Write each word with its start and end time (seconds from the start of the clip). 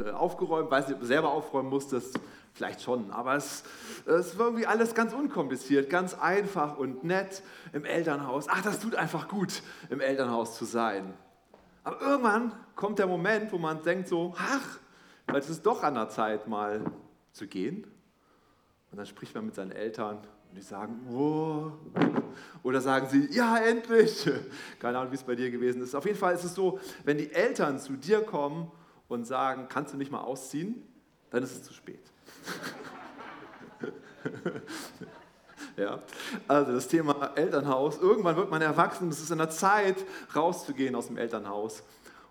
äh, 0.00 0.10
aufgeräumt, 0.10 0.70
weiß 0.70 0.88
nicht, 0.88 0.94
ob 0.94 1.00
du 1.00 1.06
selber 1.06 1.30
aufräumen 1.30 1.68
musstest, 1.68 2.18
vielleicht 2.52 2.82
schon, 2.82 3.10
aber 3.10 3.36
es, 3.36 3.64
es 4.06 4.38
war 4.38 4.46
irgendwie 4.46 4.66
alles 4.66 4.94
ganz 4.94 5.12
unkompliziert, 5.12 5.90
ganz 5.90 6.14
einfach 6.14 6.78
und 6.78 7.04
nett 7.04 7.42
im 7.72 7.84
Elternhaus. 7.84 8.46
Ach, 8.48 8.62
das 8.62 8.80
tut 8.80 8.94
einfach 8.94 9.28
gut, 9.28 9.62
im 9.90 10.00
Elternhaus 10.00 10.56
zu 10.56 10.64
sein. 10.64 11.14
Aber 11.84 12.00
irgendwann 12.00 12.52
kommt 12.74 12.98
der 12.98 13.06
Moment, 13.06 13.52
wo 13.52 13.58
man 13.58 13.82
denkt 13.82 14.08
so, 14.08 14.34
ach, 14.38 14.78
vielleicht 15.26 15.44
ist 15.44 15.56
es 15.56 15.62
doch 15.62 15.82
an 15.82 15.94
der 15.94 16.08
Zeit, 16.08 16.48
mal 16.48 16.80
zu 17.32 17.46
gehen. 17.46 17.86
Und 18.90 18.98
dann 18.98 19.06
spricht 19.06 19.34
man 19.34 19.46
mit 19.46 19.54
seinen 19.54 19.72
Eltern 19.72 20.16
und 20.16 20.56
die 20.56 20.62
sagen, 20.62 21.06
oh. 21.12 21.72
Oder 22.62 22.80
sagen 22.80 23.08
sie, 23.08 23.28
ja, 23.30 23.58
endlich. 23.58 24.28
Keine 24.80 24.98
Ahnung, 24.98 25.12
wie 25.12 25.16
es 25.16 25.22
bei 25.22 25.34
dir 25.34 25.50
gewesen 25.50 25.82
ist. 25.82 25.94
Auf 25.94 26.06
jeden 26.06 26.18
Fall 26.18 26.34
ist 26.34 26.44
es 26.44 26.54
so, 26.54 26.80
wenn 27.04 27.18
die 27.18 27.30
Eltern 27.30 27.78
zu 27.78 27.92
dir 27.92 28.22
kommen 28.22 28.70
und 29.08 29.24
sagen, 29.24 29.66
kannst 29.68 29.92
du 29.92 29.98
nicht 29.98 30.10
mal 30.10 30.20
ausziehen, 30.20 30.82
dann 31.30 31.42
ist 31.42 31.52
es 31.52 31.62
zu 31.62 31.72
spät. 31.72 32.00
ja, 35.76 36.02
also 36.48 36.72
das 36.72 36.88
Thema 36.88 37.32
Elternhaus. 37.36 37.98
Irgendwann 37.98 38.36
wird 38.36 38.50
man 38.50 38.62
erwachsen, 38.62 39.08
es 39.08 39.20
ist 39.20 39.32
an 39.32 39.38
der 39.38 39.50
Zeit, 39.50 39.96
rauszugehen 40.34 40.94
aus 40.94 41.08
dem 41.08 41.16
Elternhaus. 41.16 41.82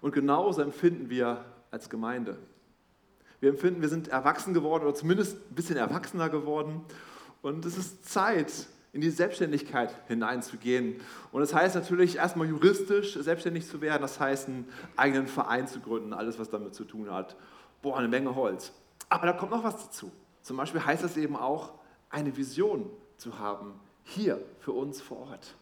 Und 0.01 0.13
genauso 0.13 0.61
empfinden 0.61 1.09
wir 1.09 1.43
als 1.71 1.89
Gemeinde. 1.89 2.37
Wir 3.39 3.49
empfinden, 3.49 3.81
wir 3.81 3.89
sind 3.89 4.07
erwachsen 4.07 4.53
geworden 4.53 4.83
oder 4.83 4.95
zumindest 4.95 5.37
ein 5.51 5.55
bisschen 5.55 5.77
erwachsener 5.77 6.29
geworden. 6.29 6.81
Und 7.41 7.65
es 7.65 7.77
ist 7.77 8.09
Zeit, 8.09 8.51
in 8.95 9.01
die 9.01 9.09
Selbstständigkeit 9.09 9.93
hineinzugehen. 10.07 11.01
Und 11.33 11.41
das 11.41 11.53
heißt 11.53 11.75
natürlich 11.75 12.15
erstmal 12.15 12.47
juristisch 12.47 13.15
selbstständig 13.15 13.67
zu 13.67 13.81
werden, 13.81 14.01
das 14.01 14.21
heißt 14.21 14.47
einen 14.47 14.69
eigenen 14.95 15.27
Verein 15.27 15.67
zu 15.67 15.81
gründen, 15.81 16.13
alles 16.13 16.39
was 16.39 16.49
damit 16.49 16.75
zu 16.75 16.85
tun 16.85 17.11
hat. 17.11 17.35
Boah, 17.81 17.97
eine 17.97 18.07
Menge 18.07 18.33
Holz. 18.35 18.71
Aber 19.09 19.27
da 19.27 19.33
kommt 19.33 19.51
noch 19.51 19.65
was 19.65 19.83
dazu. 19.83 20.13
Zum 20.41 20.55
Beispiel 20.55 20.83
heißt 20.83 21.03
das 21.03 21.17
eben 21.17 21.35
auch, 21.35 21.73
eine 22.09 22.37
Vision 22.37 22.89
zu 23.17 23.37
haben, 23.37 23.73
hier 24.05 24.41
für 24.59 24.71
uns 24.71 25.01
vor 25.01 25.27
Ort. 25.27 25.55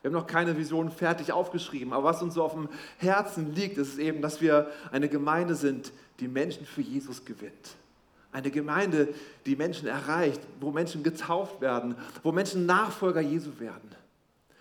Wir 0.00 0.08
haben 0.08 0.16
noch 0.16 0.26
keine 0.26 0.56
Vision 0.56 0.90
fertig 0.90 1.30
aufgeschrieben, 1.30 1.92
aber 1.92 2.04
was 2.04 2.22
uns 2.22 2.34
so 2.34 2.42
auf 2.42 2.54
dem 2.54 2.70
Herzen 2.96 3.52
liegt, 3.54 3.76
ist 3.76 3.98
eben, 3.98 4.22
dass 4.22 4.40
wir 4.40 4.70
eine 4.90 5.10
Gemeinde 5.10 5.56
sind, 5.56 5.92
die 6.20 6.28
Menschen 6.28 6.64
für 6.64 6.80
Jesus 6.80 7.26
gewinnt. 7.26 7.76
Eine 8.32 8.50
Gemeinde, 8.50 9.08
die 9.46 9.56
Menschen 9.56 9.86
erreicht, 9.86 10.40
wo 10.58 10.70
Menschen 10.70 11.02
getauft 11.02 11.60
werden, 11.60 11.94
wo 12.22 12.32
Menschen 12.32 12.66
Nachfolger 12.66 13.20
Jesu 13.20 13.50
werden. 13.60 13.90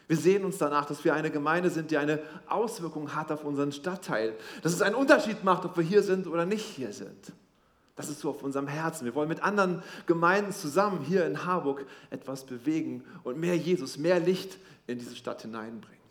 Wir 0.07 0.17
sehen 0.17 0.43
uns 0.43 0.57
danach, 0.57 0.85
dass 0.85 1.05
wir 1.05 1.13
eine 1.13 1.31
Gemeinde 1.31 1.69
sind, 1.69 1.89
die 1.89 1.97
eine 1.97 2.19
Auswirkung 2.47 3.15
hat 3.15 3.31
auf 3.31 3.45
unseren 3.45 3.71
Stadtteil. 3.71 4.33
Dass 4.61 4.73
es 4.73 4.81
einen 4.81 4.95
Unterschied 4.95 5.45
macht, 5.45 5.63
ob 5.63 5.77
wir 5.77 5.85
hier 5.85 6.03
sind 6.03 6.27
oder 6.27 6.45
nicht 6.45 6.65
hier 6.65 6.91
sind. 6.91 7.31
Das 7.95 8.09
ist 8.09 8.19
so 8.19 8.31
auf 8.31 8.43
unserem 8.43 8.67
Herzen. 8.67 9.05
Wir 9.05 9.15
wollen 9.15 9.29
mit 9.29 9.41
anderen 9.41 9.83
Gemeinden 10.07 10.51
zusammen 10.51 10.99
hier 11.05 11.25
in 11.25 11.45
Harburg 11.45 11.85
etwas 12.09 12.45
bewegen 12.45 13.05
und 13.23 13.39
mehr 13.39 13.55
Jesus, 13.55 13.97
mehr 13.97 14.19
Licht 14.19 14.57
in 14.85 14.99
diese 14.99 15.15
Stadt 15.15 15.43
hineinbringen. 15.43 16.01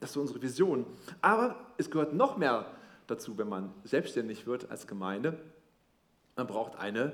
Das 0.00 0.10
ist 0.10 0.16
unsere 0.18 0.42
Vision. 0.42 0.84
Aber 1.22 1.56
es 1.78 1.90
gehört 1.90 2.12
noch 2.12 2.36
mehr 2.36 2.66
dazu, 3.06 3.38
wenn 3.38 3.48
man 3.48 3.72
selbstständig 3.84 4.46
wird 4.46 4.70
als 4.70 4.86
Gemeinde. 4.86 5.38
Man 6.36 6.46
braucht 6.46 6.78
eine 6.78 7.12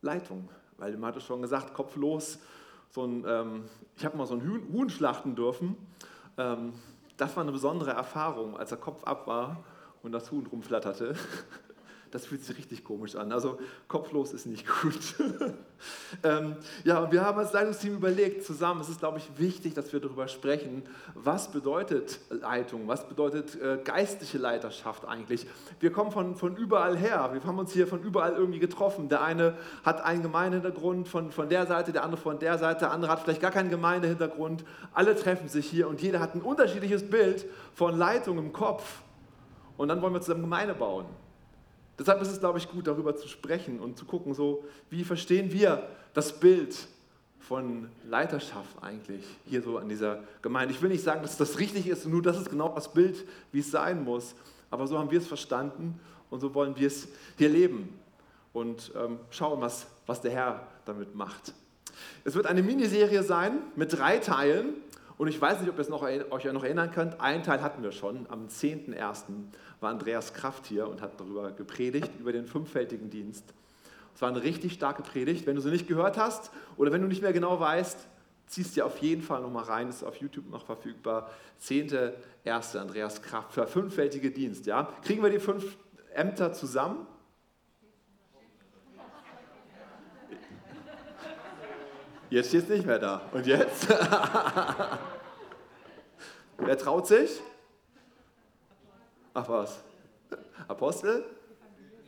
Leitung. 0.00 0.48
Weil 0.78 0.96
man 0.96 1.08
hatte 1.10 1.20
schon 1.20 1.42
gesagt, 1.42 1.74
Kopf 1.74 1.96
los. 1.96 2.38
So 2.90 3.04
ein, 3.04 3.24
ähm, 3.26 3.64
ich 3.96 4.04
habe 4.04 4.16
mal 4.16 4.26
so 4.26 4.34
ein 4.34 4.42
Huhn, 4.42 4.72
Huhn 4.72 4.90
schlachten 4.90 5.36
dürfen. 5.36 5.76
Ähm, 6.36 6.72
das 7.16 7.36
war 7.36 7.42
eine 7.42 7.52
besondere 7.52 7.92
Erfahrung, 7.92 8.56
als 8.56 8.70
der 8.70 8.78
Kopf 8.78 9.04
ab 9.04 9.26
war 9.26 9.62
und 10.02 10.12
das 10.12 10.32
Huhn 10.32 10.46
rumflatterte. 10.46 11.14
das 12.14 12.26
fühlt 12.26 12.44
sich 12.44 12.56
richtig 12.56 12.84
komisch 12.84 13.16
an. 13.16 13.32
Also 13.32 13.58
kopflos 13.88 14.32
ist 14.32 14.46
nicht 14.46 14.64
gut. 14.68 14.94
ähm, 16.22 16.54
ja, 16.84 17.00
und 17.00 17.10
wir 17.10 17.24
haben 17.24 17.36
als 17.40 17.52
Leitungsteam 17.52 17.96
überlegt 17.96 18.44
zusammen, 18.44 18.80
es 18.82 18.88
ist, 18.88 19.00
glaube 19.00 19.18
ich, 19.18 19.28
wichtig, 19.36 19.74
dass 19.74 19.92
wir 19.92 19.98
darüber 19.98 20.28
sprechen, 20.28 20.84
was 21.14 21.50
bedeutet 21.50 22.20
Leitung, 22.30 22.86
was 22.86 23.08
bedeutet 23.08 23.60
äh, 23.60 23.80
geistliche 23.82 24.38
Leiterschaft 24.38 25.04
eigentlich. 25.04 25.48
Wir 25.80 25.90
kommen 25.90 26.12
von, 26.12 26.36
von 26.36 26.56
überall 26.56 26.96
her, 26.96 27.30
wir 27.32 27.42
haben 27.42 27.58
uns 27.58 27.72
hier 27.72 27.88
von 27.88 28.00
überall 28.00 28.34
irgendwie 28.34 28.60
getroffen. 28.60 29.08
Der 29.08 29.24
eine 29.24 29.58
hat 29.82 30.00
einen 30.00 30.22
Gemeindehintergrund 30.22 31.08
von, 31.08 31.32
von 31.32 31.48
der 31.48 31.66
Seite, 31.66 31.90
der 31.90 32.04
andere 32.04 32.20
von 32.20 32.38
der 32.38 32.58
Seite, 32.58 32.78
der 32.78 32.92
andere 32.92 33.10
hat 33.10 33.22
vielleicht 33.22 33.42
gar 33.42 33.50
keinen 33.50 33.70
Gemeindehintergrund. 33.70 34.64
Alle 34.92 35.16
treffen 35.16 35.48
sich 35.48 35.66
hier 35.66 35.88
und 35.88 36.00
jeder 36.00 36.20
hat 36.20 36.36
ein 36.36 36.42
unterschiedliches 36.42 37.10
Bild 37.10 37.44
von 37.74 37.98
Leitung 37.98 38.38
im 38.38 38.52
Kopf. 38.52 39.00
Und 39.76 39.88
dann 39.88 40.00
wollen 40.00 40.14
wir 40.14 40.20
zusammen 40.20 40.42
Gemeinde 40.42 40.74
bauen. 40.74 41.06
Deshalb 41.98 42.20
ist 42.22 42.28
es, 42.28 42.40
glaube 42.40 42.58
ich, 42.58 42.68
gut, 42.68 42.86
darüber 42.86 43.14
zu 43.16 43.28
sprechen 43.28 43.80
und 43.80 43.98
zu 43.98 44.04
gucken, 44.04 44.34
so, 44.34 44.64
wie 44.90 45.04
verstehen 45.04 45.52
wir 45.52 45.88
das 46.12 46.38
Bild 46.38 46.76
von 47.40 47.88
Leiterschaft 48.08 48.82
eigentlich 48.82 49.24
hier 49.46 49.62
so 49.62 49.78
an 49.78 49.88
dieser 49.88 50.24
Gemeinde. 50.42 50.74
Ich 50.74 50.80
will 50.80 50.88
nicht 50.88 51.04
sagen, 51.04 51.22
dass 51.22 51.36
das 51.36 51.58
richtig 51.58 51.86
ist, 51.86 52.06
nur 52.06 52.22
das 52.22 52.38
ist 52.38 52.50
genau 52.50 52.70
das 52.74 52.92
Bild, 52.92 53.24
wie 53.52 53.60
es 53.60 53.70
sein 53.70 54.02
muss. 54.02 54.34
Aber 54.70 54.86
so 54.86 54.98
haben 54.98 55.10
wir 55.10 55.18
es 55.18 55.26
verstanden 55.26 56.00
und 56.30 56.40
so 56.40 56.54
wollen 56.54 56.76
wir 56.76 56.86
es 56.86 57.08
hier 57.36 57.48
leben 57.48 57.98
und 58.52 58.92
ähm, 58.96 59.18
schauen, 59.30 59.60
was, 59.60 59.86
was 60.06 60.20
der 60.20 60.30
Herr 60.30 60.66
damit 60.86 61.14
macht. 61.14 61.52
Es 62.24 62.34
wird 62.34 62.46
eine 62.46 62.62
Miniserie 62.62 63.22
sein 63.22 63.58
mit 63.76 63.92
drei 63.92 64.18
Teilen. 64.18 64.74
Und 65.16 65.28
ich 65.28 65.40
weiß 65.40 65.60
nicht, 65.60 65.70
ob 65.70 65.76
ihr 65.76 65.82
es 65.82 65.88
noch, 65.88 66.02
euch 66.02 66.44
noch 66.44 66.64
erinnern 66.64 66.90
könnt. 66.90 67.20
Einen 67.20 67.44
Teil 67.44 67.62
hatten 67.62 67.82
wir 67.82 67.92
schon. 67.92 68.26
Am 68.28 68.48
10.01. 68.48 69.22
war 69.80 69.90
Andreas 69.90 70.34
Kraft 70.34 70.66
hier 70.66 70.88
und 70.88 71.00
hat 71.00 71.20
darüber 71.20 71.52
gepredigt, 71.52 72.10
über 72.18 72.32
den 72.32 72.46
fünffältigen 72.46 73.10
Dienst. 73.10 73.44
Es 74.14 74.22
war 74.22 74.28
eine 74.28 74.42
richtig 74.42 74.72
starke 74.72 75.02
Predigt. 75.02 75.46
Wenn 75.46 75.56
du 75.56 75.62
sie 75.62 75.70
nicht 75.70 75.88
gehört 75.88 76.16
hast 76.16 76.50
oder 76.76 76.92
wenn 76.92 77.02
du 77.02 77.08
nicht 77.08 77.22
mehr 77.22 77.32
genau 77.32 77.58
weißt, 77.58 77.98
ziehst 78.46 78.76
dir 78.76 78.86
auf 78.86 78.98
jeden 78.98 79.22
Fall 79.22 79.40
nochmal 79.42 79.64
rein. 79.64 79.88
Ist 79.88 80.04
auf 80.04 80.16
YouTube 80.16 80.48
noch 80.50 80.64
verfügbar. 80.64 81.30
10.01. 81.62 82.78
Andreas 82.78 83.22
Kraft 83.22 83.52
für 83.52 83.66
fünffältige 83.66 84.30
Dienst. 84.30 84.66
Ja? 84.66 84.88
Kriegen 85.02 85.22
wir 85.22 85.30
die 85.30 85.40
fünf 85.40 85.76
Ämter 86.12 86.52
zusammen? 86.52 87.06
Jetzt 92.30 92.48
steht 92.48 92.64
es 92.64 92.68
nicht 92.68 92.86
mehr 92.86 92.98
da. 92.98 93.22
Und 93.32 93.46
jetzt? 93.46 93.88
Wer 96.58 96.78
traut 96.78 97.06
sich? 97.06 97.40
Ach 99.36 99.48
was? 99.48 99.80
Apostel? 100.68 101.24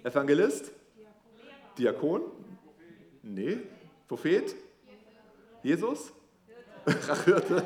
Evangelist? 0.04 0.70
Diakon? 1.76 2.22
Nee. 3.22 3.58
Prophet? 4.06 4.54
Jesus? 5.60 6.12
Hirte? 7.24 7.64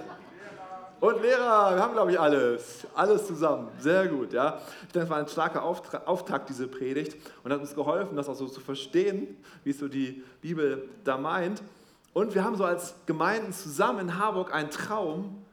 Und 0.98 1.20
Lehrer, 1.22 1.74
wir 1.74 1.82
haben, 1.82 1.92
glaube 1.92 2.12
ich, 2.12 2.18
alles. 2.18 2.86
Alles 2.94 3.26
zusammen. 3.26 3.68
Sehr 3.78 4.08
gut, 4.08 4.32
ja. 4.32 4.60
Ich 4.86 4.92
denke, 4.92 5.04
es 5.04 5.10
war 5.10 5.18
ein 5.18 5.28
starker 5.28 5.62
Auftakt, 5.62 6.48
diese 6.48 6.66
Predigt. 6.66 7.16
Und 7.44 7.52
hat 7.52 7.60
uns 7.60 7.74
geholfen, 7.74 8.16
das 8.16 8.30
auch 8.30 8.34
so 8.34 8.46
zu 8.48 8.60
verstehen, 8.60 9.36
wie 9.64 9.70
es 9.70 9.78
so 9.78 9.88
die 9.88 10.22
Bibel 10.40 10.88
da 11.04 11.18
meint. 11.18 11.62
Und 12.14 12.34
wir 12.34 12.44
haben 12.44 12.56
so 12.56 12.64
als 12.64 12.94
Gemeinden 13.04 13.52
zusammen 13.52 14.00
in 14.00 14.18
Harburg 14.18 14.54
einen 14.54 14.70
Traum. 14.70 15.44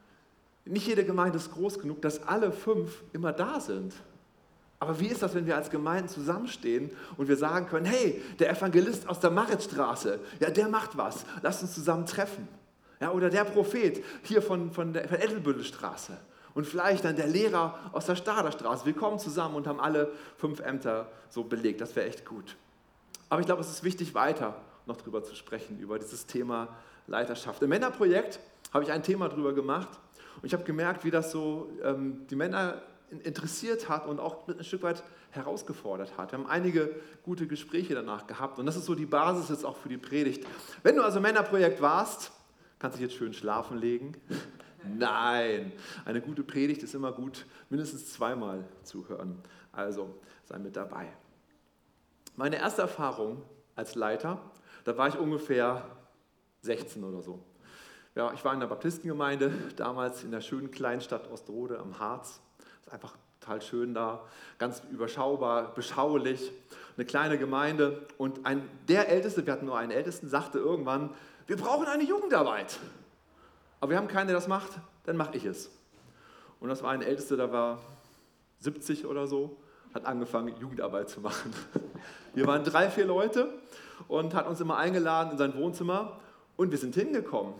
Nicht 0.70 0.88
jede 0.88 1.06
Gemeinde 1.06 1.38
ist 1.38 1.52
groß 1.52 1.80
genug, 1.80 2.02
dass 2.02 2.24
alle 2.24 2.52
fünf 2.52 3.04
immer 3.14 3.34
da 3.34 3.60
sind. 3.60 3.94
Aber 4.80 5.00
wie 5.00 5.08
ist 5.08 5.24
das, 5.24 5.34
wenn 5.34 5.46
wir 5.48 5.56
als 5.56 5.70
Gemeinden 5.70 6.08
zusammenstehen 6.08 6.92
und 7.18 7.28
wir 7.28 7.38
sagen 7.38 7.68
können, 7.68 7.86
hey, 7.86 8.22
der 8.40 8.52
Evangelist 8.52 9.10
aus 9.10 9.20
der 9.20 9.32
Maritzstraße, 9.32 10.20
ja, 10.40 10.50
der 10.52 10.68
macht 10.68 10.98
was, 10.98 11.26
lasst 11.42 11.64
uns 11.64 11.74
zusammen 11.74 12.06
treffen. 12.06 12.48
Ja, 13.00 13.12
oder 13.12 13.30
der 13.30 13.44
Prophet 13.44 14.04
hier 14.24 14.42
von, 14.42 14.72
von 14.72 14.94
der 14.94 15.08
von 15.08 15.20
Edelbüttelstraße. 15.20 16.18
Und 16.54 16.66
vielleicht 16.66 17.06
dann 17.06 17.16
der 17.16 17.28
Lehrer 17.28 17.78
aus 17.92 18.08
der 18.08 18.16
Staderstraße. 18.16 18.86
Wir 18.86 18.94
kommen 18.94 19.20
zusammen 19.20 19.56
und 19.56 19.68
haben 19.68 19.80
alle 19.80 20.12
fünf 20.38 20.60
Ämter 20.60 21.12
so 21.30 21.44
belegt. 21.44 21.82
Das 21.82 21.96
wäre 21.96 22.08
echt 22.08 22.26
gut. 22.26 22.56
Aber 23.30 23.40
ich 23.42 23.46
glaube, 23.46 23.62
es 23.62 23.70
ist 23.70 23.84
wichtig, 23.84 24.16
weiter 24.16 24.56
noch 24.88 24.98
drüber 24.98 25.24
zu 25.24 25.36
sprechen, 25.36 25.80
über 25.80 26.00
dieses 26.00 26.26
Thema 26.26 26.70
Leiterschaft. 27.06 27.62
Im 27.62 27.70
Männerprojekt 27.70 28.40
habe 28.74 28.84
ich 28.84 28.92
ein 28.92 29.04
Thema 29.04 29.30
drüber 29.30 29.54
gemacht 29.54 29.90
und 30.38 30.46
ich 30.46 30.54
habe 30.54 30.64
gemerkt, 30.64 31.04
wie 31.04 31.12
das 31.12 31.32
so 31.32 31.72
ähm, 31.84 32.26
die 32.30 32.36
Männer 32.36 32.82
interessiert 33.24 33.88
hat 33.88 34.06
und 34.06 34.20
auch 34.20 34.48
ein 34.48 34.64
Stück 34.64 34.84
weit 34.84 35.04
herausgefordert 35.32 36.18
hat. 36.18 36.32
Wir 36.32 36.40
haben 36.40 36.48
einige 36.48 36.96
gute 37.24 37.48
Gespräche 37.48 37.96
danach 37.96 38.28
gehabt 38.28 38.60
und 38.60 38.66
das 38.66 38.76
ist 38.76 38.86
so 38.86 38.96
die 38.96 39.06
Basis 39.06 39.50
jetzt 39.50 39.66
auch 39.66 39.78
für 39.78 39.90
die 39.90 39.98
Predigt. 39.98 40.46
Wenn 40.84 40.96
du 40.96 41.04
also 41.04 41.20
Männerprojekt 41.20 41.82
warst, 41.82 42.32
kannst 42.80 42.98
du 42.98 43.02
dich 43.02 43.12
jetzt 43.12 43.18
schön 43.18 43.34
schlafen 43.34 43.78
legen. 43.78 44.14
Nein, 44.98 45.74
eine 46.06 46.22
gute 46.22 46.44
Predigt 46.44 46.84
ist 46.84 46.96
immer 46.96 47.12
gut, 47.12 47.46
mindestens 47.70 48.12
zweimal 48.14 48.64
zuhören. 48.84 49.38
Also 49.72 50.20
sei 50.46 50.60
mit 50.60 50.76
dabei. 50.76 51.08
Meine 52.36 52.58
erste 52.58 52.84
Erfahrung 52.84 53.42
als 53.76 53.96
Leiter 53.96 54.40
da 54.88 54.98
war 54.98 55.10
ich 55.10 55.18
ungefähr 55.18 55.84
16 56.62 57.04
oder 57.04 57.22
so. 57.22 57.44
Ja, 58.18 58.34
ich 58.34 58.44
war 58.44 58.52
in 58.52 58.60
der 58.60 58.66
Baptistengemeinde, 58.66 59.52
damals 59.76 60.24
in 60.24 60.32
der 60.32 60.42
schönen 60.42 60.72
kleinen 60.72 61.02
Stadt 61.02 61.30
Ostrode 61.30 61.78
am 61.78 62.00
Harz. 62.00 62.42
Ist 62.84 62.92
einfach 62.92 63.16
total 63.40 63.62
schön 63.62 63.94
da, 63.94 64.24
ganz 64.58 64.82
überschaubar, 64.90 65.72
beschaulich, 65.76 66.52
eine 66.96 67.06
kleine 67.06 67.38
Gemeinde. 67.38 68.08
Und 68.18 68.44
ein, 68.44 68.68
der 68.88 69.08
Älteste, 69.10 69.46
wir 69.46 69.54
hatten 69.54 69.68
nur 69.68 69.78
einen 69.78 69.92
Ältesten, 69.92 70.28
sagte 70.30 70.58
irgendwann, 70.58 71.12
wir 71.46 71.58
brauchen 71.58 71.86
eine 71.86 72.02
Jugendarbeit. 72.02 72.80
Aber 73.82 73.92
wir 73.92 73.98
haben 74.00 74.08
keinen, 74.08 74.26
der 74.26 74.36
das 74.36 74.48
macht, 74.48 74.72
dann 75.04 75.16
mache 75.16 75.38
ich 75.38 75.46
es. 75.46 75.70
Und 76.60 76.70
das 76.70 76.82
war 76.82 76.90
ein 76.90 77.04
Ältester, 77.04 77.38
der 77.38 77.52
war 77.52 77.78
70 78.62 79.06
oder 79.06 79.28
so, 79.28 79.58
hat 79.94 80.08
angefangen, 80.08 80.58
Jugendarbeit 80.60 81.08
zu 81.08 81.22
machen. 81.22 81.54
Wir 82.34 82.48
waren 82.48 82.64
drei, 82.64 82.90
vier 82.90 83.06
Leute 83.06 83.54
und 84.08 84.34
hat 84.34 84.48
uns 84.48 84.60
immer 84.60 84.78
eingeladen 84.78 85.34
in 85.34 85.38
sein 85.38 85.56
Wohnzimmer 85.56 86.20
und 86.56 86.72
wir 86.72 86.78
sind 86.80 86.96
hingekommen. 86.96 87.54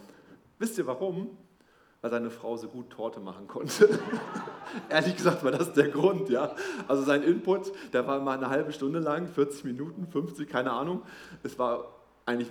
Wisst 0.60 0.78
ihr 0.78 0.88
warum? 0.88 1.38
Weil 2.02 2.12
seine 2.12 2.30
Frau 2.30 2.56
so 2.58 2.68
gut 2.68 2.90
Torte 2.90 3.20
machen 3.20 3.48
konnte. 3.48 4.00
Ehrlich 4.90 5.16
gesagt 5.16 5.44
war 5.44 5.52
das 5.52 5.74
der 5.74 5.90
Grund, 5.90 6.30
ja. 6.30 6.56
Also 6.88 7.04
sein 7.04 7.24
Input, 7.24 7.72
der 7.94 8.06
war 8.06 8.20
mal 8.20 8.38
eine 8.38 8.50
halbe 8.50 8.72
Stunde 8.72 9.00
lang, 9.00 9.28
40 9.28 9.64
Minuten, 9.64 10.08
50, 10.08 10.48
keine 10.48 10.72
Ahnung. 10.72 11.02
Es 11.44 11.58
war 11.58 11.98
eigentlich 12.26 12.50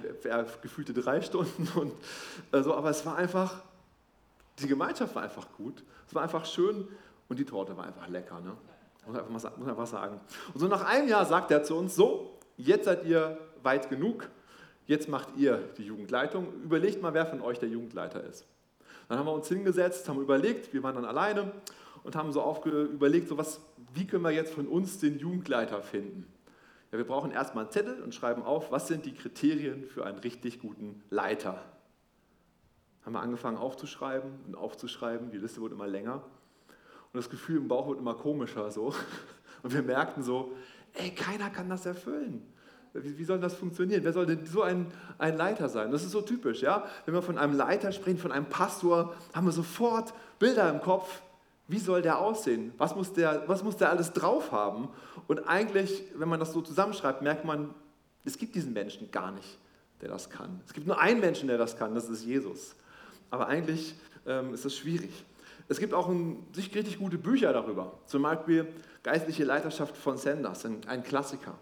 gefühlte 0.63 0.93
drei 0.95 1.21
Stunden 1.21 1.69
und 1.79 1.93
äh, 2.53 2.63
so, 2.63 2.75
aber 2.75 2.91
es 2.91 3.05
war 3.07 3.17
einfach, 3.17 3.63
die 4.59 4.67
Gemeinschaft 4.67 5.15
war 5.15 5.23
einfach 5.23 5.47
gut. 5.57 5.85
Es 6.09 6.15
war 6.15 6.23
einfach 6.23 6.45
schön 6.47 6.89
und 7.29 7.39
die 7.39 7.45
Torte 7.45 7.77
war 7.77 7.85
einfach 7.85 8.09
lecker. 8.09 8.41
Ne? 8.41 8.57
Muss, 9.29 9.45
einfach 9.45 9.59
mal, 9.59 9.71
einfach 9.71 9.87
sagen. 9.87 10.21
Und 10.53 10.61
so 10.61 10.67
nach 10.67 10.85
einem 10.85 11.09
Jahr 11.09 11.25
sagt 11.25 11.51
er 11.51 11.63
zu 11.63 11.77
uns, 11.77 11.95
so, 11.95 12.39
jetzt 12.57 12.87
seid 12.87 13.05
ihr 13.05 13.39
weit 13.63 13.89
genug, 13.89 14.29
jetzt 14.87 15.09
macht 15.09 15.37
ihr 15.37 15.59
die 15.77 15.85
Jugendleitung. 15.85 16.53
Überlegt 16.63 17.03
mal, 17.03 17.15
wer 17.15 17.27
von 17.27 17.41
euch 17.41 17.59
der 17.59 17.69
Jugendleiter 17.69 18.25
ist. 18.25 18.47
Dann 19.09 19.19
haben 19.19 19.27
wir 19.27 19.33
uns 19.33 19.49
hingesetzt, 19.49 20.09
haben 20.09 20.21
überlegt, 20.21 20.73
wir 20.73 20.83
waren 20.83 20.97
dann 20.97 21.05
alleine 21.05 21.53
und 22.03 22.17
haben 22.17 22.33
so 22.33 22.63
überlegt, 22.65 23.29
so 23.29 23.39
was, 23.39 23.61
wie 23.95 24.07
können 24.07 24.23
wir 24.23 24.31
jetzt 24.31 24.55
von 24.55 24.67
uns 24.67 24.99
den 24.99 25.19
Jugendleiter 25.19 25.83
finden. 25.83 26.27
Ja, 26.93 26.99
wir 26.99 27.07
brauchen 27.07 27.31
erstmal 27.31 27.65
einen 27.65 27.73
Zettel 27.73 28.01
und 28.03 28.15
schreiben 28.15 28.43
auf, 28.43 28.71
was 28.71 28.89
sind 28.89 29.07
die 29.07 29.15
Kriterien 29.15 29.85
für 29.85 30.07
einen 30.07 30.19
richtig 30.19 30.61
guten 30.61 31.03
Leiter. 31.11 31.63
Haben 33.05 33.13
wir 33.13 33.21
angefangen 33.21 33.57
aufzuschreiben 33.57 34.31
und 34.47 34.57
aufzuschreiben, 34.57 35.31
die 35.31 35.39
Liste 35.39 35.61
wurde 35.61 35.75
immer 35.75 35.87
länger. 35.87 36.23
Und 37.13 37.15
das 37.15 37.31
Gefühl 37.31 37.59
im 37.59 37.69
Bauch 37.69 37.89
wird 37.89 37.99
immer 37.99 38.15
komischer 38.15 38.71
so. 38.71 38.95
Und 39.63 39.73
wir 39.73 39.83
merkten 39.83 40.23
so, 40.23 40.53
ey, 40.93 41.11
keiner 41.11 41.51
kann 41.51 41.69
das 41.69 41.87
erfüllen. 41.87 42.47
Wie, 43.03 43.19
wie 43.19 43.25
soll 43.25 43.39
das 43.39 43.55
funktionieren? 43.55 44.05
Wer 44.05 44.13
soll 44.13 44.27
denn 44.27 44.47
so 44.47 44.63
ein, 44.63 44.87
ein 45.19 45.37
Leiter 45.37 45.69
sein? 45.69 45.91
Das 45.91 46.05
ist 46.05 46.13
so 46.13 46.21
typisch, 46.21 46.63
ja. 46.63 46.85
Wenn 47.05 47.15
wir 47.15 47.23
von 47.23 47.39
einem 47.39 47.57
Leiter 47.57 47.93
sprechen, 47.93 48.19
von 48.19 48.33
einem 48.33 48.47
Pastor, 48.47 49.15
haben 49.35 49.47
wir 49.47 49.53
sofort 49.53 50.13
Bilder 50.39 50.69
im 50.71 50.81
Kopf. 50.81 51.23
Wie 51.69 51.79
soll 51.79 52.03
der 52.03 52.19
aussehen? 52.19 52.73
Was 52.79 52.95
muss 52.95 53.13
der, 53.13 53.45
was 53.47 53.65
muss 53.65 53.77
der 53.77 53.91
alles 53.91 54.13
drauf 54.13 54.53
haben? 54.53 54.89
Und 55.27 55.49
eigentlich, 55.49 56.05
wenn 56.15 56.29
man 56.29 56.39
das 56.39 56.53
so 56.53 56.61
zusammenschreibt, 56.61 57.23
merkt 57.23 57.45
man, 57.45 57.75
es 58.25 58.39
gibt 58.39 58.55
diesen 58.55 58.73
Menschen 58.73 59.11
gar 59.11 59.33
nicht, 59.33 59.59
der 60.01 60.09
das 60.09 60.31
kann. 60.31 60.61
Es 60.67 60.73
gibt 60.73 60.87
nur 60.87 61.01
einen 61.01 61.21
Menschen, 61.21 61.49
der 61.49 61.59
das 61.59 61.77
kann, 61.77 61.95
das 61.95 62.09
ist 62.09 62.25
Jesus. 62.25 62.77
Aber 63.31 63.49
eigentlich 63.49 63.95
ähm, 64.27 64.55
ist 64.55 64.65
das 64.65 64.77
schwierig. 64.77 65.25
Es 65.69 65.81
gibt 65.81 65.95
auch 65.95 66.09
ein, 66.09 66.47
richtig 66.57 66.99
gute 66.99 67.19
Bücher 67.19 67.53
darüber, 67.53 67.99
zum 68.07 68.23
Beispiel 68.23 68.69
Geistliche 69.07 69.45
Leiterschaft 69.45 69.97
von 69.97 70.19
Sanders, 70.19 70.67
ein, 70.67 70.81
ein 70.89 71.05
Klassiker. 71.05 71.57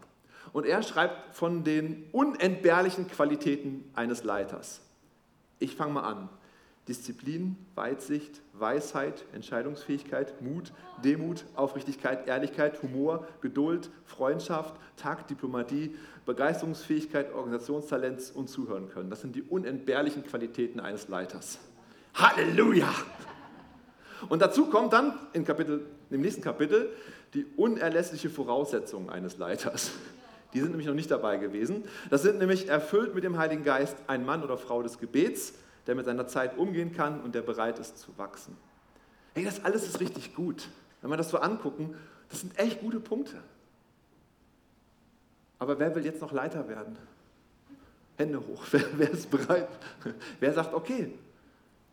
Und 0.54 0.66
er 0.66 0.84
schreibt 0.84 1.34
von 1.34 1.64
den 1.64 2.04
unentbehrlichen 2.12 3.08
Qualitäten 3.08 3.90
eines 3.94 4.22
Leiters. 4.22 4.80
Ich 5.58 5.74
fange 5.74 5.94
mal 5.94 6.04
an. 6.04 6.28
Disziplin, 6.86 7.56
Weitsicht, 7.74 8.40
Weisheit, 8.52 9.24
Entscheidungsfähigkeit, 9.32 10.40
Mut, 10.42 10.72
Demut, 11.02 11.44
Aufrichtigkeit, 11.56 12.28
Ehrlichkeit, 12.28 12.80
Humor, 12.82 13.26
Geduld, 13.40 13.90
Freundschaft, 14.04 14.76
Takt, 14.96 15.28
Diplomatie, 15.28 15.96
Begeisterungsfähigkeit, 16.24 17.34
Organisationstalent 17.34 18.30
und 18.36 18.48
Zuhören 18.48 18.88
können. 18.90 19.10
Das 19.10 19.22
sind 19.22 19.34
die 19.34 19.42
unentbehrlichen 19.42 20.22
Qualitäten 20.22 20.78
eines 20.78 21.08
Leiters. 21.08 21.58
Halleluja! 22.14 22.94
Und 24.28 24.40
dazu 24.40 24.66
kommt 24.66 24.92
dann 24.92 25.18
in 25.32 25.44
Kapitel, 25.44 25.84
im 26.10 26.20
nächsten 26.20 26.42
Kapitel 26.42 26.90
die 27.32 27.44
unerlässliche 27.56 28.30
Voraussetzung 28.30 29.10
eines 29.10 29.36
Leiters. 29.36 29.90
Die 30.54 30.60
sind 30.60 30.70
nämlich 30.70 30.86
noch 30.86 30.94
nicht 30.94 31.10
dabei 31.10 31.36
gewesen. 31.36 31.84
Das 32.10 32.22
sind 32.22 32.38
nämlich 32.38 32.68
erfüllt 32.68 33.14
mit 33.14 33.24
dem 33.24 33.36
Heiligen 33.36 33.64
Geist 33.64 33.96
ein 34.06 34.24
Mann 34.24 34.42
oder 34.42 34.56
Frau 34.56 34.82
des 34.82 34.98
Gebets, 34.98 35.54
der 35.86 35.96
mit 35.96 36.06
seiner 36.06 36.28
Zeit 36.28 36.56
umgehen 36.56 36.92
kann 36.92 37.20
und 37.20 37.34
der 37.34 37.42
bereit 37.42 37.78
ist 37.80 37.98
zu 37.98 38.16
wachsen. 38.16 38.56
Hey, 39.34 39.44
das 39.44 39.64
alles 39.64 39.86
ist 39.86 40.00
richtig 40.00 40.34
gut. 40.34 40.68
Wenn 41.02 41.10
wir 41.10 41.16
das 41.16 41.30
so 41.30 41.38
angucken, 41.38 41.96
das 42.30 42.40
sind 42.40 42.56
echt 42.58 42.80
gute 42.80 43.00
Punkte. 43.00 43.36
Aber 45.58 45.78
wer 45.78 45.94
will 45.94 46.04
jetzt 46.04 46.20
noch 46.20 46.32
Leiter 46.32 46.68
werden? 46.68 46.96
Hände 48.16 48.38
hoch. 48.38 48.64
Wer, 48.70 48.84
wer 48.96 49.10
ist 49.10 49.28
bereit? 49.28 49.68
Wer 50.38 50.52
sagt, 50.52 50.72
okay, 50.72 51.12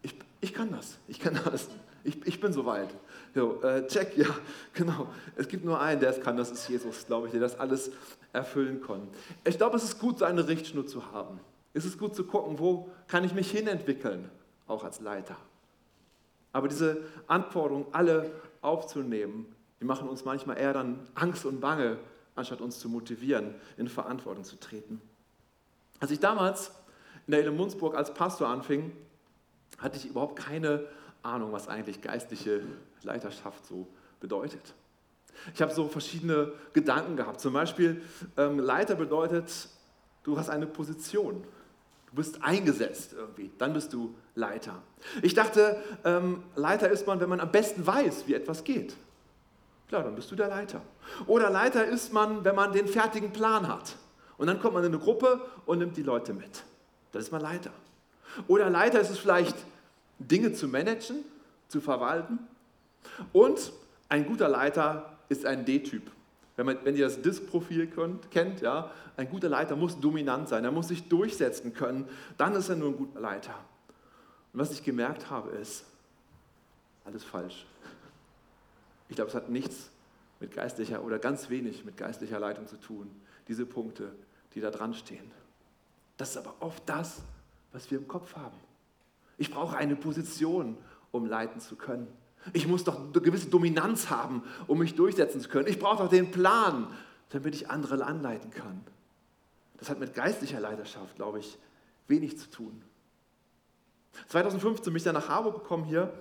ich, 0.03 0.13
ich 0.39 0.53
kann 0.53 0.71
das, 0.71 0.99
ich 1.07 1.19
kann 1.19 1.39
das. 1.45 1.67
Ich, 2.03 2.25
ich 2.25 2.39
bin 2.39 2.53
soweit. 2.53 2.89
So, 3.35 3.61
äh, 3.61 3.85
check, 3.87 4.13
ja, 4.17 4.27
genau. 4.73 5.07
Es 5.35 5.47
gibt 5.47 5.63
nur 5.63 5.79
einen, 5.79 5.99
der 5.99 6.09
es 6.09 6.21
kann, 6.21 6.37
das 6.37 6.51
ist 6.51 6.67
Jesus, 6.67 7.05
glaube 7.05 7.27
ich, 7.27 7.31
der 7.31 7.41
das 7.41 7.59
alles 7.59 7.91
erfüllen 8.33 8.81
kann. 8.81 9.07
Ich 9.43 9.57
glaube, 9.57 9.77
es 9.77 9.83
ist 9.83 9.99
gut, 9.99 10.19
so 10.19 10.25
eine 10.25 10.47
Richtschnur 10.47 10.87
zu 10.87 11.11
haben. 11.11 11.39
Es 11.73 11.85
ist 11.85 11.97
gut 11.97 12.15
zu 12.15 12.25
gucken, 12.25 12.59
wo 12.59 12.89
kann 13.07 13.23
ich 13.23 13.33
mich 13.33 13.51
hinentwickeln, 13.51 14.29
auch 14.67 14.83
als 14.83 14.99
Leiter. 14.99 15.37
Aber 16.53 16.67
diese 16.67 16.97
Anforderungen 17.27 17.85
alle 17.93 18.31
aufzunehmen, 18.61 19.45
die 19.79 19.85
machen 19.85 20.09
uns 20.09 20.25
manchmal 20.25 20.57
eher 20.57 20.73
dann 20.73 20.99
Angst 21.15 21.45
und 21.45 21.61
Bange, 21.61 21.97
anstatt 22.35 22.61
uns 22.61 22.79
zu 22.79 22.89
motivieren, 22.89 23.55
in 23.77 23.87
Verantwortung 23.87 24.43
zu 24.43 24.59
treten. 24.59 25.01
Als 25.99 26.11
ich 26.11 26.19
damals 26.19 26.71
in 27.27 27.31
der 27.31 27.41
Ele 27.41 27.93
als 27.93 28.13
Pastor 28.13 28.47
anfing, 28.47 28.91
hatte 29.77 29.97
ich 29.97 30.07
überhaupt 30.07 30.37
keine 30.37 30.85
Ahnung, 31.23 31.51
was 31.51 31.67
eigentlich 31.67 32.01
geistliche 32.01 32.61
Leiterschaft 33.03 33.65
so 33.65 33.87
bedeutet. 34.19 34.73
Ich 35.53 35.61
habe 35.61 35.73
so 35.73 35.87
verschiedene 35.87 36.51
Gedanken 36.73 37.15
gehabt. 37.15 37.39
Zum 37.39 37.53
Beispiel, 37.53 38.01
ähm, 38.37 38.59
Leiter 38.59 38.95
bedeutet, 38.95 39.69
du 40.23 40.37
hast 40.37 40.49
eine 40.49 40.67
Position. 40.67 41.43
Du 42.07 42.15
bist 42.15 42.43
eingesetzt 42.43 43.13
irgendwie. 43.13 43.51
Dann 43.57 43.73
bist 43.73 43.93
du 43.93 44.13
Leiter. 44.35 44.81
Ich 45.21 45.33
dachte, 45.33 45.81
ähm, 46.03 46.43
Leiter 46.55 46.89
ist 46.89 47.07
man, 47.07 47.19
wenn 47.19 47.29
man 47.29 47.39
am 47.39 47.51
besten 47.51 47.85
weiß, 47.85 48.27
wie 48.27 48.33
etwas 48.33 48.63
geht. 48.63 48.95
Klar, 49.87 50.03
dann 50.03 50.15
bist 50.15 50.29
du 50.31 50.35
der 50.35 50.47
Leiter. 50.47 50.81
Oder 51.27 51.49
Leiter 51.49 51.85
ist 51.85 52.13
man, 52.13 52.43
wenn 52.43 52.55
man 52.55 52.71
den 52.71 52.87
fertigen 52.87 53.31
Plan 53.31 53.67
hat. 53.67 53.95
Und 54.37 54.47
dann 54.47 54.59
kommt 54.59 54.73
man 54.73 54.83
in 54.83 54.93
eine 54.93 55.01
Gruppe 55.01 55.41
und 55.65 55.79
nimmt 55.79 55.97
die 55.97 56.03
Leute 56.03 56.33
mit. 56.33 56.63
Das 57.11 57.23
ist 57.23 57.31
man 57.31 57.41
Leiter. 57.41 57.71
Oder 58.47 58.69
Leiter 58.69 58.99
ist 58.99 59.09
es 59.09 59.19
vielleicht, 59.19 59.55
Dinge 60.27 60.53
zu 60.53 60.67
managen, 60.67 61.23
zu 61.67 61.81
verwalten. 61.81 62.39
Und 63.33 63.71
ein 64.09 64.25
guter 64.25 64.49
Leiter 64.49 65.17
ist 65.29 65.45
ein 65.45 65.65
D-Typ. 65.65 66.11
Wenn, 66.55 66.65
man, 66.65 66.77
wenn 66.83 66.95
ihr 66.95 67.05
das 67.05 67.21
Disk-Profil 67.21 67.91
kennt, 68.29 68.61
ja, 68.61 68.91
ein 69.17 69.29
guter 69.29 69.49
Leiter 69.49 69.75
muss 69.75 69.99
dominant 69.99 70.49
sein, 70.49 70.63
er 70.63 70.71
muss 70.71 70.89
sich 70.89 71.07
durchsetzen 71.07 71.73
können, 71.73 72.07
dann 72.37 72.53
ist 72.55 72.69
er 72.69 72.75
nur 72.75 72.89
ein 72.89 72.97
guter 72.97 73.19
Leiter. 73.19 73.55
Und 74.53 74.59
was 74.59 74.71
ich 74.71 74.83
gemerkt 74.83 75.29
habe, 75.29 75.51
ist, 75.51 75.85
alles 77.05 77.23
falsch. 77.23 77.65
Ich 79.09 79.15
glaube, 79.15 79.29
es 79.29 79.35
hat 79.35 79.49
nichts 79.49 79.89
mit 80.39 80.53
geistlicher 80.53 81.03
oder 81.03 81.19
ganz 81.19 81.49
wenig 81.49 81.85
mit 81.85 81.97
geistlicher 81.97 82.39
Leitung 82.39 82.67
zu 82.67 82.77
tun, 82.77 83.09
diese 83.47 83.65
Punkte, 83.65 84.11
die 84.53 84.61
da 84.61 84.71
dran 84.71 84.93
stehen. 84.93 85.31
Das 86.17 86.31
ist 86.31 86.37
aber 86.37 86.55
oft 86.59 86.83
das, 86.85 87.21
was 87.71 87.89
wir 87.89 87.97
im 87.97 88.07
Kopf 88.07 88.35
haben. 88.35 88.57
Ich 89.41 89.49
brauche 89.49 89.75
eine 89.75 89.95
Position, 89.95 90.77
um 91.09 91.25
leiten 91.25 91.59
zu 91.59 91.75
können. 91.75 92.07
Ich 92.53 92.67
muss 92.67 92.83
doch 92.83 92.99
eine 92.99 93.21
gewisse 93.21 93.49
Dominanz 93.49 94.11
haben, 94.11 94.43
um 94.67 94.77
mich 94.77 94.93
durchsetzen 94.93 95.41
zu 95.41 95.49
können. 95.49 95.67
Ich 95.67 95.79
brauche 95.79 96.03
doch 96.03 96.09
den 96.11 96.29
Plan, 96.29 96.85
damit 97.29 97.55
ich 97.55 97.67
andere 97.71 98.05
anleiten 98.05 98.51
kann. 98.51 98.81
Das 99.79 99.89
hat 99.89 99.99
mit 99.99 100.13
geistlicher 100.13 100.59
Leiterschaft, 100.59 101.15
glaube 101.15 101.39
ich, 101.39 101.57
wenig 102.07 102.37
zu 102.37 102.51
tun. 102.51 102.83
2015 104.27 104.93
bin 104.93 104.97
ich 104.97 105.03
dann 105.03 105.15
nach 105.15 105.29
Harburg 105.29 105.63
gekommen 105.63 105.85
hier 105.85 106.13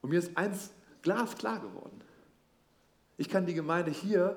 und 0.00 0.10
mir 0.10 0.20
ist 0.20 0.36
eins 0.36 0.70
glasklar 1.02 1.58
geworden. 1.58 2.00
Ich 3.16 3.28
kann 3.28 3.44
die 3.44 3.54
Gemeinde 3.54 3.90
hier 3.90 4.36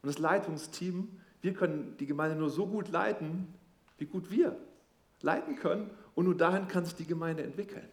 und 0.00 0.06
das 0.06 0.18
Leitungsteam, 0.18 1.20
wir 1.42 1.52
können 1.52 1.98
die 1.98 2.06
Gemeinde 2.06 2.34
nur 2.34 2.48
so 2.48 2.66
gut 2.66 2.88
leiten, 2.88 3.52
wie 3.98 4.06
gut 4.06 4.30
wir 4.30 4.56
leiten 5.22 5.56
können 5.56 5.90
und 6.14 6.24
nur 6.24 6.36
dahin 6.36 6.68
kann 6.68 6.84
sich 6.84 6.94
die 6.94 7.06
Gemeinde 7.06 7.42
entwickeln. 7.42 7.88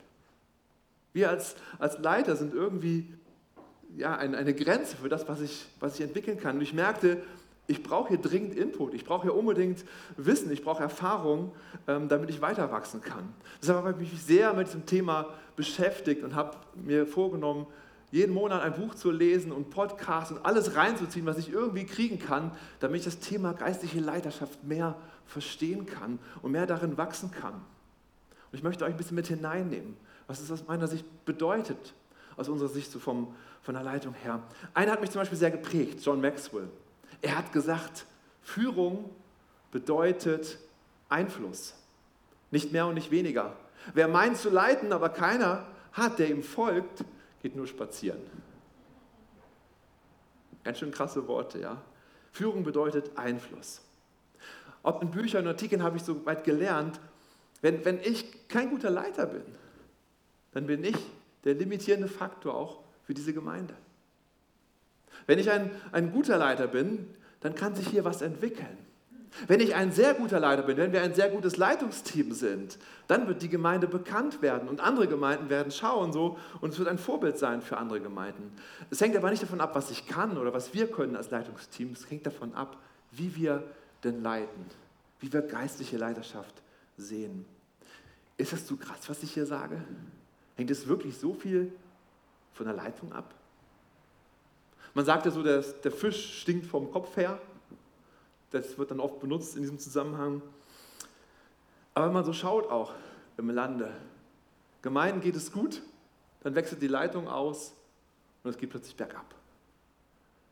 Wir 1.13 1.29
als, 1.29 1.55
als 1.79 1.97
Leiter 1.99 2.35
sind 2.35 2.53
irgendwie 2.53 3.13
ja, 3.95 4.17
eine, 4.17 4.37
eine 4.37 4.53
Grenze 4.53 4.97
für 4.97 5.09
das, 5.09 5.27
was 5.27 5.41
ich, 5.41 5.65
was 5.79 5.95
ich 5.95 6.01
entwickeln 6.01 6.39
kann. 6.39 6.57
Und 6.57 6.61
ich 6.61 6.73
merkte, 6.73 7.21
ich 7.67 7.81
brauche 7.81 8.09
hier 8.09 8.17
dringend 8.17 8.55
Input, 8.55 8.93
ich 8.93 9.05
brauche 9.05 9.23
hier 9.23 9.35
unbedingt 9.35 9.85
Wissen, 10.17 10.51
ich 10.51 10.63
brauche 10.63 10.83
Erfahrung, 10.83 11.51
ähm, 11.87 12.07
damit 12.09 12.29
ich 12.29 12.41
weiter 12.41 12.71
wachsen 12.71 13.01
kann. 13.01 13.33
Deshalb 13.61 13.79
habe 13.79 13.91
ich 13.91 14.11
mich 14.11 14.21
sehr 14.21 14.53
mit 14.53 14.67
diesem 14.67 14.85
Thema 14.85 15.27
beschäftigt 15.55 16.23
und 16.23 16.35
habe 16.35 16.57
mir 16.75 17.07
vorgenommen, 17.07 17.65
jeden 18.11 18.33
Monat 18.33 18.61
ein 18.61 18.73
Buch 18.73 18.95
zu 18.95 19.11
lesen 19.11 19.51
und 19.51 19.71
Podcasts 19.71 20.31
und 20.31 20.45
alles 20.45 20.75
reinzuziehen, 20.75 21.25
was 21.25 21.37
ich 21.37 21.51
irgendwie 21.51 21.85
kriegen 21.85 22.19
kann, 22.19 22.51
damit 22.79 22.99
ich 22.99 23.05
das 23.05 23.19
Thema 23.19 23.53
geistliche 23.53 23.99
Leiterschaft 23.99 24.63
mehr 24.63 24.95
verstehen 25.25 25.85
kann 25.85 26.19
und 26.41 26.51
mehr 26.51 26.65
darin 26.65 26.97
wachsen 26.97 27.31
kann. 27.31 27.53
Und 27.53 28.53
ich 28.53 28.63
möchte 28.63 28.85
euch 28.85 28.91
ein 28.91 28.97
bisschen 28.97 29.15
mit 29.15 29.27
hineinnehmen, 29.27 29.97
was 30.27 30.39
es 30.39 30.51
aus 30.51 30.67
meiner 30.67 30.87
Sicht 30.87 31.05
bedeutet, 31.25 31.93
aus 32.37 32.49
unserer 32.49 32.69
Sicht 32.69 32.91
so 32.91 32.99
vom, 32.99 33.35
von 33.61 33.73
der 33.73 33.83
Leitung 33.83 34.13
her. 34.13 34.41
Einer 34.73 34.91
hat 34.91 35.01
mich 35.01 35.11
zum 35.11 35.21
Beispiel 35.21 35.37
sehr 35.37 35.51
geprägt, 35.51 35.99
John 36.03 36.21
Maxwell. 36.21 36.69
Er 37.21 37.37
hat 37.37 37.51
gesagt, 37.51 38.05
Führung 38.41 39.09
bedeutet 39.71 40.59
Einfluss, 41.09 41.73
nicht 42.51 42.71
mehr 42.71 42.87
und 42.87 42.93
nicht 42.93 43.11
weniger. 43.11 43.55
Wer 43.93 44.07
meint 44.07 44.37
zu 44.37 44.49
leiten, 44.49 44.93
aber 44.93 45.09
keiner 45.09 45.65
hat, 45.93 46.19
der 46.19 46.29
ihm 46.29 46.43
folgt, 46.43 47.03
geht 47.41 47.55
nur 47.55 47.67
spazieren. 47.67 48.19
Ganz 50.63 50.79
schön 50.79 50.91
krasse 50.91 51.27
Worte, 51.27 51.59
ja. 51.59 51.81
Führung 52.31 52.63
bedeutet 52.63 53.17
Einfluss. 53.17 53.81
Ob 54.85 55.01
in 55.01 55.09
Büchern 55.09 55.41
und 55.41 55.47
Artikeln 55.47 55.81
habe 55.81 55.97
ich 55.97 56.03
so 56.03 56.23
weit 56.27 56.43
gelernt, 56.43 56.99
wenn, 57.61 57.83
wenn 57.83 57.99
ich 58.01 58.47
kein 58.47 58.69
guter 58.69 58.91
Leiter 58.91 59.25
bin, 59.25 59.41
dann 60.51 60.67
bin 60.67 60.83
ich 60.83 60.95
der 61.43 61.55
limitierende 61.55 62.07
Faktor 62.07 62.53
auch 62.53 62.81
für 63.03 63.15
diese 63.15 63.33
Gemeinde. 63.33 63.73
Wenn 65.25 65.39
ich 65.39 65.49
ein, 65.49 65.71
ein 65.91 66.11
guter 66.11 66.37
Leiter 66.37 66.67
bin, 66.67 67.07
dann 67.39 67.55
kann 67.55 67.73
sich 67.73 67.87
hier 67.87 68.05
was 68.05 68.21
entwickeln. 68.21 68.77
Wenn 69.47 69.59
ich 69.59 69.73
ein 69.73 69.91
sehr 69.91 70.13
guter 70.13 70.39
Leiter 70.39 70.61
bin, 70.61 70.77
wenn 70.77 70.93
wir 70.93 71.01
ein 71.01 71.15
sehr 71.15 71.29
gutes 71.29 71.57
Leitungsteam 71.57 72.31
sind, 72.33 72.77
dann 73.07 73.27
wird 73.27 73.41
die 73.41 73.49
Gemeinde 73.49 73.87
bekannt 73.87 74.43
werden 74.43 74.69
und 74.69 74.81
andere 74.81 75.07
Gemeinden 75.07 75.49
werden 75.49 75.71
schauen 75.71 76.13
so 76.13 76.37
und 76.61 76.73
es 76.73 76.79
wird 76.79 76.87
ein 76.87 76.99
Vorbild 76.99 77.39
sein 77.39 77.63
für 77.63 77.77
andere 77.77 77.99
Gemeinden. 77.99 78.51
Es 78.91 79.01
hängt 79.01 79.17
aber 79.17 79.31
nicht 79.31 79.41
davon 79.41 79.61
ab, 79.61 79.73
was 79.73 79.89
ich 79.89 80.07
kann 80.07 80.37
oder 80.37 80.53
was 80.53 80.75
wir 80.75 80.91
können 80.91 81.15
als 81.15 81.31
Leitungsteam, 81.31 81.91
es 81.93 82.09
hängt 82.09 82.27
davon 82.27 82.53
ab, 82.53 82.77
wie 83.11 83.35
wir 83.35 83.63
denn 84.05 84.21
leiten, 84.21 84.65
wie 85.19 85.31
wir 85.31 85.41
geistliche 85.41 85.97
Leiterschaft 85.97 86.61
sehen. 86.97 87.45
Ist 88.37 88.53
das 88.53 88.65
zu 88.65 88.77
krass, 88.77 89.09
was 89.09 89.23
ich 89.23 89.33
hier 89.33 89.45
sage? 89.45 89.83
Hängt 90.55 90.71
es 90.71 90.87
wirklich 90.87 91.17
so 91.17 91.33
viel 91.33 91.71
von 92.53 92.65
der 92.65 92.75
Leitung 92.75 93.11
ab? 93.11 93.33
Man 94.93 95.03
sagt 95.05 95.25
ja 95.25 95.31
so, 95.31 95.43
der, 95.43 95.61
der 95.61 95.91
Fisch 95.91 96.41
stinkt 96.41 96.65
vom 96.65 96.91
Kopf 96.91 97.17
her. 97.17 97.39
Das 98.51 98.77
wird 98.77 98.91
dann 98.91 99.01
oft 99.01 99.19
benutzt 99.19 99.55
in 99.55 99.61
diesem 99.61 99.79
Zusammenhang. 99.79 100.41
Aber 101.93 102.07
wenn 102.07 102.13
man 102.13 102.23
so 102.25 102.33
schaut 102.33 102.69
auch 102.69 102.93
im 103.37 103.49
Lande, 103.49 103.91
Gemeinden 104.81 105.19
geht 105.19 105.35
es 105.35 105.51
gut, 105.51 105.81
dann 106.41 106.55
wechselt 106.55 106.81
die 106.81 106.87
Leitung 106.87 107.27
aus 107.27 107.73
und 108.43 108.51
es 108.51 108.57
geht 108.57 108.69
plötzlich 108.69 108.95
bergab. 108.95 109.33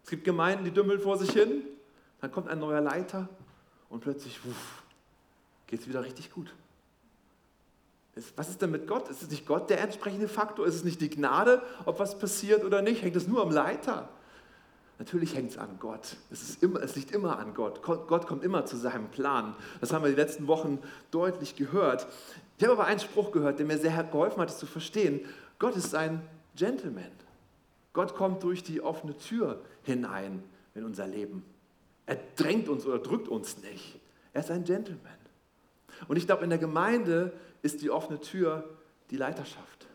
Es 0.03 0.09
gibt 0.09 0.23
Gemeinden, 0.25 0.65
die 0.65 0.71
dümmeln 0.71 0.99
vor 0.99 1.17
sich 1.17 1.31
hin, 1.31 1.61
dann 2.19 2.31
kommt 2.31 2.49
ein 2.49 2.59
neuer 2.59 2.81
Leiter 2.81 3.29
und 3.93 3.99
plötzlich 3.99 4.39
geht 5.67 5.81
es 5.81 5.87
wieder 5.87 6.03
richtig 6.03 6.31
gut. 6.31 6.51
Was 8.35 8.49
ist 8.49 8.59
denn 8.59 8.71
mit 8.71 8.87
Gott? 8.87 9.07
Ist 9.07 9.21
es 9.21 9.29
nicht 9.29 9.45
Gott 9.45 9.69
der 9.69 9.81
entsprechende 9.81 10.27
Faktor? 10.27 10.65
Ist 10.65 10.75
es 10.75 10.83
nicht 10.83 10.99
die 10.99 11.11
Gnade, 11.11 11.61
ob 11.85 11.99
was 11.99 12.17
passiert 12.17 12.63
oder 12.65 12.81
nicht? 12.81 13.03
Hängt 13.03 13.15
es 13.15 13.27
nur 13.27 13.43
am 13.43 13.51
Leiter? 13.51 14.09
Natürlich 14.97 15.35
hängt 15.35 15.51
es 15.51 15.57
an 15.59 15.77
Gott. 15.79 16.17
Es, 16.31 16.55
immer, 16.55 16.81
es 16.81 16.95
liegt 16.95 17.11
immer 17.11 17.37
an 17.37 17.53
Gott. 17.53 17.83
Gott 17.83 18.25
kommt 18.25 18.43
immer 18.43 18.65
zu 18.65 18.77
seinem 18.77 19.09
Plan. 19.09 19.55
Das 19.79 19.93
haben 19.93 20.03
wir 20.03 20.09
die 20.09 20.19
letzten 20.19 20.47
Wochen 20.47 20.79
deutlich 21.11 21.55
gehört. 21.55 22.07
Ich 22.57 22.63
habe 22.63 22.73
aber 22.73 22.85
einen 22.85 22.99
Spruch 22.99 23.31
gehört, 23.31 23.59
der 23.59 23.67
mir 23.67 23.77
sehr 23.77 24.03
geholfen 24.03 24.41
hat, 24.41 24.49
es 24.49 24.57
zu 24.57 24.65
verstehen. 24.65 25.21
Gott 25.59 25.75
ist 25.75 25.93
ein 25.93 26.21
Gentleman. 26.55 27.11
Gott 27.93 28.15
kommt 28.15 28.41
durch 28.41 28.63
die 28.63 28.81
offene 28.81 29.15
Tür 29.17 29.61
hinein 29.83 30.43
in 30.73 30.83
unser 30.83 31.07
Leben. 31.07 31.43
Er 32.05 32.17
drängt 32.35 32.69
uns 32.69 32.85
oder 32.85 32.99
drückt 32.99 33.27
uns 33.27 33.57
nicht. 33.59 33.99
Er 34.33 34.41
ist 34.41 34.51
ein 34.51 34.63
Gentleman. 34.63 35.11
Und 36.07 36.17
ich 36.17 36.25
glaube, 36.25 36.43
in 36.43 36.49
der 36.49 36.59
Gemeinde 36.59 37.33
ist 37.61 37.81
die 37.81 37.89
offene 37.89 38.19
Tür 38.19 38.69
die 39.09 39.17
Leiterschaft. 39.17 39.87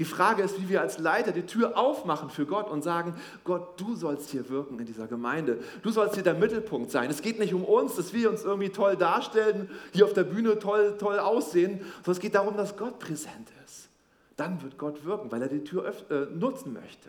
Die 0.00 0.04
Frage 0.04 0.42
ist, 0.42 0.60
wie 0.60 0.68
wir 0.68 0.80
als 0.80 0.98
Leiter 0.98 1.30
die 1.30 1.46
Tür 1.46 1.78
aufmachen 1.78 2.28
für 2.28 2.44
Gott 2.44 2.68
und 2.68 2.82
sagen, 2.82 3.14
Gott, 3.44 3.80
du 3.80 3.94
sollst 3.94 4.30
hier 4.30 4.48
wirken 4.48 4.80
in 4.80 4.86
dieser 4.86 5.06
Gemeinde. 5.06 5.60
Du 5.82 5.90
sollst 5.90 6.14
hier 6.14 6.24
der 6.24 6.34
Mittelpunkt 6.34 6.90
sein. 6.90 7.08
Es 7.08 7.22
geht 7.22 7.38
nicht 7.38 7.54
um 7.54 7.64
uns, 7.64 7.94
dass 7.94 8.12
wir 8.12 8.28
uns 8.28 8.42
irgendwie 8.42 8.70
toll 8.70 8.96
darstellen, 8.96 9.70
hier 9.92 10.04
auf 10.04 10.12
der 10.12 10.24
Bühne 10.24 10.58
toll, 10.58 10.96
toll 10.98 11.20
aussehen, 11.20 11.82
sondern 11.96 12.12
es 12.12 12.20
geht 12.20 12.34
darum, 12.34 12.56
dass 12.56 12.76
Gott 12.76 12.98
präsent 12.98 13.48
ist. 13.64 13.88
Dann 14.36 14.60
wird 14.62 14.76
Gott 14.76 15.04
wirken, 15.04 15.30
weil 15.30 15.40
er 15.40 15.48
die 15.48 15.62
Tür 15.62 15.92
äh, 16.10 16.26
nutzen 16.34 16.72
möchte. 16.72 17.08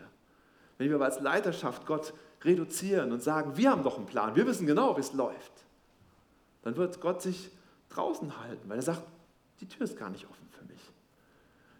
Wenn 0.78 0.88
wir 0.88 0.94
aber 0.94 1.06
als 1.06 1.20
Leiterschaft 1.20 1.84
Gott 1.84 2.14
reduzieren 2.42 3.12
und 3.12 3.22
sagen, 3.22 3.56
wir 3.56 3.70
haben 3.70 3.82
doch 3.82 3.96
einen 3.96 4.06
Plan, 4.06 4.36
wir 4.36 4.46
wissen 4.46 4.66
genau, 4.66 4.96
wie 4.96 5.00
es 5.00 5.12
läuft, 5.12 5.52
dann 6.62 6.76
wird 6.76 7.00
Gott 7.00 7.22
sich 7.22 7.50
draußen 7.88 8.38
halten, 8.40 8.68
weil 8.68 8.78
er 8.78 8.82
sagt, 8.82 9.02
die 9.60 9.66
Tür 9.66 9.84
ist 9.84 9.98
gar 9.98 10.10
nicht 10.10 10.28
offen 10.28 10.46
für 10.50 10.64
mich. 10.64 10.80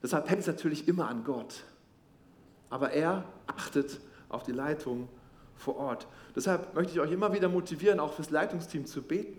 Deshalb 0.03 0.29
hängt 0.29 0.41
es 0.41 0.47
natürlich 0.47 0.89
immer 0.89 1.09
an 1.09 1.25
Gott. 1.25 1.65
Aber 2.71 2.91
er 2.91 3.25
achtet 3.47 4.01
auf 4.29 4.43
die 4.43 4.53
Leitung 4.53 5.09
vor 5.57 5.77
Ort. 5.77 6.07
Deshalb 6.35 6.75
möchte 6.75 6.93
ich 6.93 7.01
euch 7.01 7.13
immer 7.13 7.33
wieder 7.33 7.49
motivieren, 7.49 8.01
auch 8.01 8.13
fürs 8.13 8.31
Leitungsteam 8.31 8.87
zu 8.87 9.03
beten. 9.03 9.39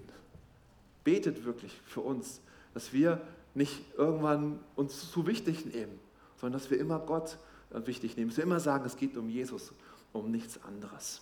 Betet 1.03 1.45
wirklich 1.45 1.79
für 1.85 2.01
uns, 2.01 2.41
dass 2.73 2.91
wir 2.93 3.21
nicht 3.53 3.81
irgendwann 3.97 4.59
uns 4.75 5.11
zu 5.11 5.27
wichtig 5.27 5.65
nehmen, 5.65 5.99
sondern 6.37 6.59
dass 6.59 6.69
wir 6.69 6.79
immer 6.79 6.99
Gott 6.99 7.37
wichtig 7.71 8.17
nehmen, 8.17 8.29
dass 8.29 8.37
wir 8.37 8.43
immer 8.43 8.59
sagen, 8.59 8.85
es 8.85 8.97
geht 8.97 9.15
um 9.17 9.29
Jesus, 9.29 9.73
um 10.13 10.31
nichts 10.31 10.59
anderes. 10.63 11.21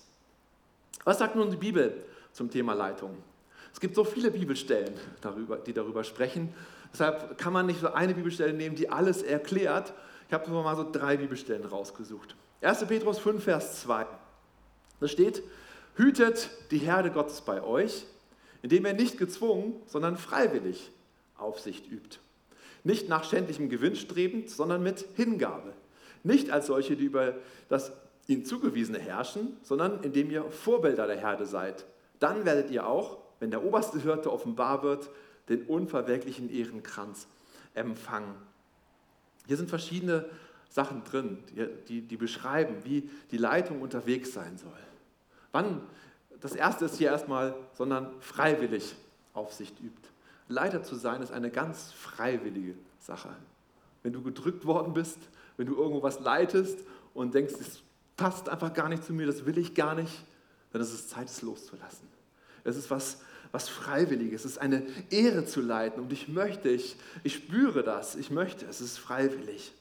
Was 1.03 1.20
sagt 1.20 1.36
nun 1.36 1.51
die 1.51 1.58
Bibel 1.58 2.03
zum 2.32 2.50
Thema 2.50 2.74
Leitung? 2.74 3.15
Es 3.74 3.79
gibt 3.79 3.96
so 3.96 4.03
viele 4.03 4.32
Bibelstellen, 4.32 4.94
darüber, 5.22 5.58
die 5.58 5.74
darüber 5.74 6.03
sprechen. 6.03 6.53
Deshalb 6.91 7.38
kann 7.38 7.53
man 7.53 7.65
nicht 7.65 7.79
so 7.79 7.94
eine 7.94 8.13
Bibelstelle 8.13 8.53
nehmen, 8.53 8.75
die 8.75 8.89
alles 8.89 9.22
erklärt. 9.22 9.94
Ich 10.27 10.34
habe 10.34 10.50
mal 10.50 10.75
so 10.75 10.89
drei 10.89 11.17
Bibelstellen 11.17 11.65
rausgesucht. 11.65 12.36
1. 12.62 12.86
Petrus 12.86 13.20
5, 13.20 13.44
Vers 13.44 13.82
2. 13.82 14.08
Da 15.00 15.08
steht, 15.08 15.44
hütet 15.96 16.50
die 16.72 16.79
Herde 16.79 17.12
Gottes 17.12 17.41
bei 17.41 17.62
euch, 17.62 18.06
indem 18.62 18.86
er 18.86 18.94
nicht 18.94 19.17
gezwungen, 19.17 19.75
sondern 19.86 20.17
freiwillig 20.17 20.91
Aufsicht 21.38 21.89
übt. 21.91 22.17
Nicht 22.84 23.10
nach 23.10 23.24
schändlichem 23.24 23.70
Gewinn 23.70 23.96
strebend, 23.96 24.50
sondern 24.50 24.82
mit 24.82 25.06
Hingabe. 25.15 25.74
Nicht 26.24 26.50
als 26.50 26.67
solche, 26.67 26.96
die 26.96 27.06
über 27.06 27.36
das 27.70 27.91
ihnen 28.27 28.46
zugewiesene 28.46 29.00
herrschen, 29.00 29.57
sondern 29.63 30.03
indem 30.03 30.29
ihr 30.29 30.43
Vorbilder 30.46 31.07
der 31.07 31.17
Herde 31.17 31.46
seid. 31.46 31.86
Dann 32.19 32.46
werdet 32.46 32.69
ihr 32.69 32.88
auch, 32.88 33.17
wenn 33.39 33.51
der 33.51 33.63
oberste 33.63 34.00
Hirte 34.00 34.31
offenbar 34.31 34.84
wird, 34.84 35.10
den 35.50 35.63
unverwelklichen 35.63 36.50
Ehrenkranz 36.50 37.27
empfangen. 37.74 38.36
Hier 39.46 39.55
sind 39.55 39.69
verschiedene 39.69 40.25
Sachen 40.69 41.03
drin, 41.05 41.38
die, 41.50 41.67
die, 41.88 42.01
die, 42.01 42.17
beschreiben, 42.17 42.75
wie 42.84 43.10
die 43.31 43.38
Leitung 43.38 43.81
unterwegs 43.81 44.34
sein 44.34 44.57
soll. 44.57 44.72
Wann, 45.53 45.81
das 46.41 46.53
erste 46.55 46.86
ist 46.86 46.98
hier 46.98 47.12
erstmal, 47.12 47.55
sondern 47.74 48.12
freiwillig 48.19 48.96
Aufsicht 49.34 49.79
übt. 49.79 50.10
Leiter 50.50 50.84
zu 50.84 50.96
sein 50.96 51.22
ist 51.22 51.31
eine 51.31 51.50
ganz 51.50 51.93
freiwillige 51.93 52.75
Sache. 53.00 53.29
Wenn 54.03 54.13
du 54.13 54.22
gedrückt 54.22 54.65
worden 54.65 54.93
bist, 54.93 55.17
wenn 55.55 55.67
du 55.67 55.75
irgendwo 55.75 56.03
was 56.03 56.19
leitest 56.19 56.79
und 57.13 57.34
denkst, 57.34 57.53
es 57.60 57.81
passt 58.17 58.50
einfach 58.50 58.74
gar 58.74 58.89
nicht 58.89 59.05
zu 59.05 59.13
mir, 59.13 59.25
das 59.25 59.45
will 59.45 59.57
ich 59.57 59.74
gar 59.74 59.95
nicht, 59.95 60.25
dann 60.74 60.81
ist 60.81 60.91
es 60.91 61.07
Zeit, 61.07 61.29
es 61.29 61.41
loszulassen. 61.41 62.07
Es 62.63 62.75
ist 62.75 62.91
was 62.91 63.19
was 63.51 63.69
Freiwilliges. 63.69 64.45
Es 64.45 64.51
ist 64.53 64.57
eine 64.59 64.83
Ehre 65.09 65.45
zu 65.45 65.62
leiten 65.62 66.01
und 66.01 66.12
ich 66.12 66.27
möchte, 66.27 66.69
ich, 66.69 66.95
ich 67.24 67.36
spüre 67.36 67.83
das, 67.83 68.15
ich 68.15 68.29
möchte, 68.29 68.65
es 68.65 68.81
ist 68.81 68.97
freiwillig. 68.97 69.74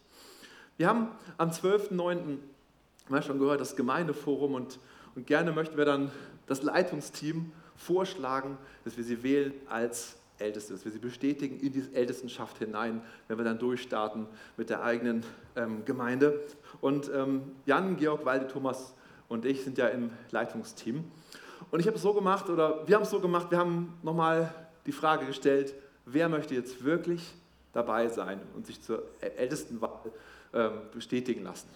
Wir 0.77 0.89
haben 0.89 1.09
am 1.39 1.51
12.09. 1.51 2.39
mal 3.09 3.23
schon 3.23 3.39
gehört, 3.39 3.61
das 3.61 3.77
Gemeindeforum 3.77 4.55
und, 4.55 4.79
und 5.15 5.27
gerne 5.27 5.53
möchten 5.53 5.77
wir 5.77 5.85
dann 5.85 6.11
das 6.47 6.63
Leitungsteam 6.63 7.53
vorschlagen, 7.77 8.59
dass 8.85 8.97
wir 8.97 9.05
sie 9.05 9.23
wählen 9.23 9.53
als 9.69 10.17
Älteste, 10.39 10.73
dass 10.73 10.85
wir 10.85 10.93
sie 10.93 10.99
bestätigen 10.99 11.59
in 11.61 11.73
diese 11.73 11.95
Ältestenschaft 11.95 12.59
hinein, 12.59 13.03
wenn 13.29 13.39
wir 13.39 13.45
dann 13.45 13.59
durchstarten 13.59 14.27
mit 14.57 14.71
der 14.71 14.83
eigenen 14.83 15.25
ähm, 15.55 15.85
Gemeinde. 15.85 16.41
Und 16.81 17.11
ähm, 17.15 17.43
Jan, 17.65 17.97
Georg, 17.97 18.25
Walde, 18.25 18.49
Thomas 18.49 18.95
und 19.29 19.45
ich 19.45 19.65
sind 19.65 19.79
ja 19.79 19.89
im 19.89 20.11
Leitungsteam. 20.31 21.05
Und 21.71 21.81
ich 21.81 21.87
habe 21.87 21.97
es 21.97 22.03
so 22.03 22.13
gemacht, 22.13 22.49
oder 22.49 22.87
wir 22.87 22.97
haben 22.97 23.03
es 23.03 23.11
so 23.11 23.21
gemacht, 23.21 23.51
wir 23.51 23.59
haben 23.59 23.95
nochmal 24.03 24.53
die 24.85 24.93
Frage 24.93 25.27
gestellt, 25.27 25.75
wer 26.05 26.29
möchte 26.29 26.55
jetzt 26.55 26.85
wirklich 26.85 27.35
dabei 27.73 28.09
sein 28.09 28.41
und 28.55 28.67
sich 28.67 28.83
zur 28.83 29.03
ältesten 29.21 29.81
Wahl 29.81 30.13
ähm, 30.53 30.73
bestätigen 30.93 31.43
lassen. 31.43 31.69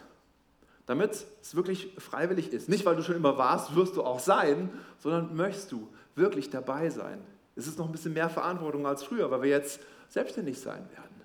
Damit 0.87 1.27
es 1.41 1.55
wirklich 1.55 1.95
freiwillig 1.99 2.53
ist. 2.53 2.69
Nicht, 2.69 2.85
weil 2.85 2.97
du 2.97 3.03
schon 3.03 3.17
immer 3.17 3.37
warst, 3.39 3.75
wirst 3.77 3.97
du 3.97 4.03
auch 4.03 4.19
sein, 4.19 4.71
sondern 4.99 5.37
möchtest 5.37 5.73
du 5.73 5.89
wirklich 6.15 6.51
dabei 6.51 6.91
sein. 6.91 7.21
Es 7.61 7.67
ist 7.67 7.79
noch 7.79 7.85
ein 7.85 7.93
bisschen 7.93 8.15
mehr 8.15 8.31
Verantwortung 8.31 8.87
als 8.87 9.05
früher, 9.05 9.31
weil 9.31 9.43
wir 9.43 9.51
jetzt 9.51 9.83
selbstständig 10.09 10.59
sein 10.59 10.89
werden. 10.91 11.21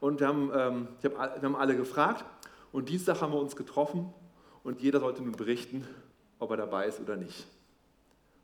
Und 0.00 0.18
wir 0.18 0.26
haben, 0.26 0.50
ähm, 0.52 0.88
wir 1.00 1.16
haben 1.16 1.54
alle 1.54 1.76
gefragt 1.76 2.24
Und 2.72 2.88
Dienstag 2.88 3.20
haben 3.20 3.32
wir 3.32 3.38
uns 3.38 3.54
getroffen 3.54 4.12
und 4.64 4.80
jeder 4.80 4.98
sollte 4.98 5.22
nun 5.22 5.30
berichten, 5.36 5.86
ob 6.40 6.50
er 6.50 6.56
dabei 6.56 6.86
ist 6.86 6.98
oder 6.98 7.14
nicht. 7.14 7.46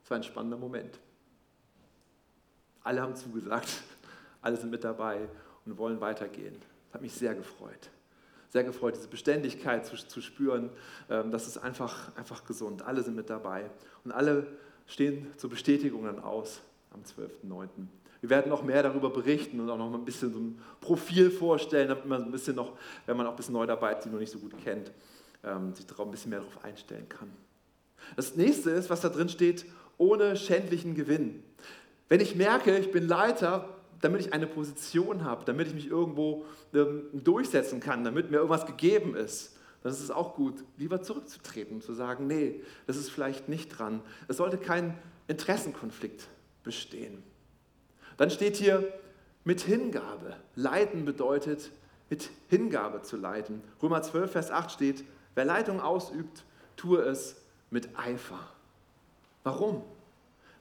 Es 0.05 0.09
war 0.09 0.15
ein 0.15 0.23
spannender 0.23 0.55
Moment. 0.55 0.99
Alle 2.81 3.01
haben 3.01 3.13
zugesagt, 3.17 3.83
alle 4.41 4.55
sind 4.55 4.71
mit 4.71 4.85
dabei 4.85 5.27
und 5.65 5.77
wollen 5.77 5.99
weitergehen. 5.99 6.55
Das 6.85 6.93
hat 6.93 7.01
mich 7.01 7.13
sehr 7.13 7.35
gefreut. 7.35 7.89
Sehr 8.51 8.63
gefreut, 8.63 8.95
diese 8.95 9.09
Beständigkeit 9.09 9.85
zu, 9.85 9.97
zu 9.97 10.21
spüren. 10.21 10.69
Ähm, 11.09 11.29
das 11.29 11.45
ist 11.45 11.57
einfach, 11.57 12.15
einfach 12.15 12.45
gesund. 12.45 12.83
Alle 12.83 13.03
sind 13.03 13.17
mit 13.17 13.29
dabei. 13.29 13.69
Und 14.05 14.13
alle 14.13 14.47
stehen 14.87 15.27
zur 15.37 15.49
Bestätigung 15.49 16.05
dann 16.05 16.19
aus 16.19 16.61
am 16.91 17.01
12.09. 17.01 17.67
Wir 18.21 18.29
werden 18.29 18.49
noch 18.49 18.63
mehr 18.63 18.83
darüber 18.83 19.09
berichten 19.09 19.59
und 19.59 19.69
auch 19.69 19.77
noch 19.77 19.93
ein 19.93 20.05
bisschen 20.05 20.31
so 20.31 20.39
ein 20.39 20.61
Profil 20.79 21.31
vorstellen, 21.31 21.89
damit 21.89 22.05
man 22.05 22.23
ein 22.23 22.31
bisschen 22.31 22.55
noch, 22.55 22.77
wenn 23.07 23.17
man 23.17 23.25
auch 23.25 23.31
ein 23.31 23.35
bisschen 23.35 23.53
neu 23.53 23.65
dabei 23.65 23.93
ist, 23.93 24.05
die 24.05 24.09
noch 24.09 24.19
nicht 24.19 24.31
so 24.31 24.37
gut 24.37 24.55
kennt, 24.63 24.91
ähm, 25.43 25.73
sich 25.73 25.87
darauf 25.87 26.05
ein 26.05 26.11
bisschen 26.11 26.29
mehr 26.29 26.39
darauf 26.39 26.63
einstellen 26.63 27.09
kann. 27.09 27.31
Das 28.15 28.35
nächste 28.35 28.69
ist, 28.71 28.89
was 28.89 29.01
da 29.01 29.09
drin 29.09 29.29
steht, 29.29 29.65
ohne 29.97 30.35
schändlichen 30.35 30.93
Gewinn. 30.93 31.43
Wenn 32.09 32.19
ich 32.19 32.35
merke, 32.35 32.77
ich 32.77 32.91
bin 32.91 33.07
Leiter, 33.07 33.69
damit 34.01 34.21
ich 34.21 34.33
eine 34.33 34.47
Position 34.47 35.23
habe, 35.23 35.45
damit 35.45 35.67
ich 35.67 35.73
mich 35.73 35.87
irgendwo 35.87 36.45
ähm, 36.73 37.03
durchsetzen 37.13 37.79
kann, 37.79 38.03
damit 38.03 38.29
mir 38.29 38.37
irgendwas 38.37 38.65
gegeben 38.65 39.15
ist, 39.15 39.57
dann 39.81 39.91
ist 39.91 40.01
es 40.01 40.11
auch 40.11 40.35
gut, 40.35 40.63
lieber 40.77 41.01
zurückzutreten 41.01 41.75
und 41.75 41.83
zu 41.83 41.93
sagen, 41.93 42.27
nee, 42.27 42.61
das 42.85 42.97
ist 42.97 43.09
vielleicht 43.09 43.49
nicht 43.49 43.69
dran. 43.69 44.01
Es 44.27 44.37
sollte 44.37 44.57
kein 44.57 44.95
Interessenkonflikt 45.27 46.27
bestehen. 46.63 47.23
Dann 48.17 48.29
steht 48.29 48.57
hier 48.57 48.87
mit 49.43 49.61
Hingabe. 49.61 50.35
Leiten 50.55 51.05
bedeutet, 51.05 51.71
mit 52.09 52.29
Hingabe 52.49 53.01
zu 53.01 53.17
leiten. 53.17 53.61
Römer 53.81 54.01
12, 54.01 54.31
Vers 54.31 54.51
8 54.51 54.71
steht, 54.71 55.03
wer 55.35 55.45
Leitung 55.45 55.79
ausübt, 55.81 56.43
tue 56.75 57.01
es 57.01 57.35
mit 57.69 57.89
Eifer. 57.97 58.39
Warum? 59.43 59.83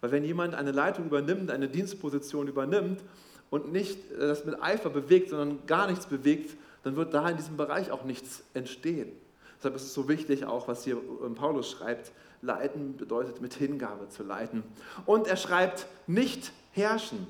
Weil 0.00 0.12
wenn 0.12 0.24
jemand 0.24 0.54
eine 0.54 0.72
Leitung 0.72 1.06
übernimmt, 1.06 1.50
eine 1.50 1.68
Dienstposition 1.68 2.48
übernimmt 2.48 3.02
und 3.50 3.72
nicht 3.72 3.98
das 4.18 4.44
mit 4.44 4.62
Eifer 4.62 4.90
bewegt, 4.90 5.30
sondern 5.30 5.66
gar 5.66 5.88
nichts 5.88 6.06
bewegt, 6.06 6.56
dann 6.82 6.96
wird 6.96 7.12
da 7.12 7.28
in 7.28 7.36
diesem 7.36 7.56
Bereich 7.56 7.90
auch 7.90 8.04
nichts 8.04 8.42
entstehen. 8.54 9.12
Deshalb 9.60 9.76
ist 9.76 9.82
es 9.82 9.92
so 9.92 10.08
wichtig, 10.08 10.46
auch 10.46 10.68
was 10.68 10.84
hier 10.84 10.96
Paulus 11.34 11.70
schreibt, 11.70 12.12
leiten 12.40 12.96
bedeutet 12.96 13.42
mit 13.42 13.52
Hingabe 13.52 14.08
zu 14.08 14.22
leiten. 14.22 14.62
Und 15.04 15.26
er 15.26 15.36
schreibt 15.36 15.84
nicht 16.06 16.52
herrschen. 16.72 17.26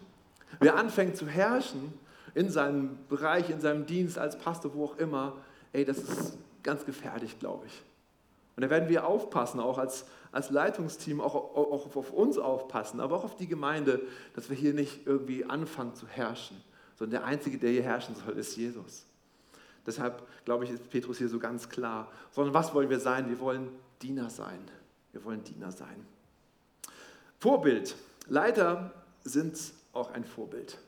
Wer 0.60 0.76
anfängt 0.76 1.16
zu 1.16 1.26
herrschen 1.26 1.92
in 2.36 2.48
seinem 2.48 2.98
Bereich, 3.08 3.50
in 3.50 3.60
seinem 3.60 3.84
Dienst 3.84 4.16
als 4.16 4.38
Pastor, 4.38 4.74
wo 4.74 4.84
auch 4.84 4.98
immer, 4.98 5.38
ey, 5.72 5.84
das 5.84 5.98
ist 5.98 6.38
ganz 6.62 6.84
gefährlich, 6.84 7.36
glaube 7.40 7.66
ich. 7.66 7.82
Und 8.54 8.62
da 8.62 8.70
werden 8.70 8.88
wir 8.88 9.08
aufpassen, 9.08 9.58
auch 9.58 9.78
als, 9.78 10.04
als 10.30 10.50
Leitungsteam, 10.50 11.20
auch, 11.20 11.34
auch 11.34 11.96
auf 11.96 12.12
uns 12.12 12.38
aufpassen, 12.38 13.00
aber 13.00 13.16
auch 13.16 13.24
auf 13.24 13.34
die 13.34 13.48
Gemeinde, 13.48 14.02
dass 14.36 14.50
wir 14.50 14.56
hier 14.56 14.74
nicht 14.74 15.04
irgendwie 15.04 15.44
anfangen 15.44 15.96
zu 15.96 16.06
herrschen, 16.06 16.62
sondern 16.96 17.22
der 17.22 17.28
Einzige, 17.28 17.58
der 17.58 17.70
hier 17.70 17.82
herrschen 17.82 18.14
soll, 18.14 18.38
ist 18.38 18.56
Jesus. 18.56 19.06
Deshalb, 19.90 20.22
glaube 20.44 20.64
ich, 20.64 20.70
ist 20.70 20.88
Petrus 20.88 21.18
hier 21.18 21.28
so 21.28 21.40
ganz 21.40 21.68
klar. 21.68 22.12
Sondern 22.30 22.54
was 22.54 22.72
wollen 22.74 22.88
wir 22.88 23.00
sein? 23.00 23.28
Wir 23.28 23.40
wollen 23.40 23.70
Diener 24.00 24.30
sein. 24.30 24.60
Wir 25.10 25.24
wollen 25.24 25.42
Diener 25.42 25.72
sein. 25.72 26.06
Vorbild. 27.40 27.96
Leiter 28.28 28.92
sind 29.24 29.58
auch 29.92 30.12
ein 30.12 30.24
Vorbild. 30.24 30.78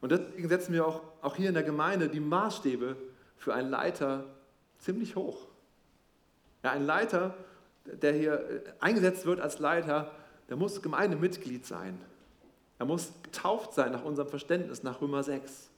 Und 0.00 0.10
deswegen 0.10 0.48
setzen 0.48 0.72
wir 0.72 0.84
auch, 0.84 1.02
auch 1.22 1.36
hier 1.36 1.48
in 1.48 1.54
der 1.54 1.62
Gemeinde 1.62 2.08
die 2.08 2.18
Maßstäbe 2.18 2.96
für 3.36 3.54
einen 3.54 3.70
Leiter 3.70 4.24
ziemlich 4.80 5.14
hoch. 5.14 5.46
Ja, 6.64 6.72
ein 6.72 6.84
Leiter, 6.84 7.36
der 7.84 8.12
hier 8.12 8.64
eingesetzt 8.80 9.24
wird 9.24 9.38
als 9.38 9.60
Leiter, 9.60 10.10
der 10.48 10.56
muss 10.56 10.82
Gemeindemitglied 10.82 11.64
sein. 11.64 11.96
Er 12.80 12.86
muss 12.86 13.12
getauft 13.22 13.72
sein 13.72 13.92
nach 13.92 14.04
unserem 14.04 14.28
Verständnis, 14.28 14.82
nach 14.82 15.00
Römer 15.00 15.22
6. 15.22 15.69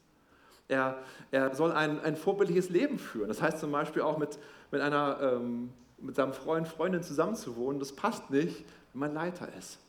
Er, 0.67 0.97
er 1.31 1.53
soll 1.55 1.71
ein, 1.71 1.99
ein 2.01 2.15
vorbildliches 2.15 2.69
Leben 2.69 2.97
führen. 2.97 3.27
Das 3.27 3.41
heißt 3.41 3.59
zum 3.59 3.71
Beispiel 3.71 4.01
auch 4.01 4.17
mit, 4.17 4.39
mit, 4.71 4.81
einer, 4.81 5.19
ähm, 5.21 5.71
mit 5.97 6.15
seinem 6.15 6.33
Freund, 6.33 6.67
Freundin 6.67 7.03
zusammenzuwohnen. 7.03 7.79
Das 7.79 7.93
passt 7.93 8.29
nicht, 8.29 8.65
wenn 8.93 8.99
man 8.99 9.13
Leiter 9.13 9.49
ist. 9.57 9.79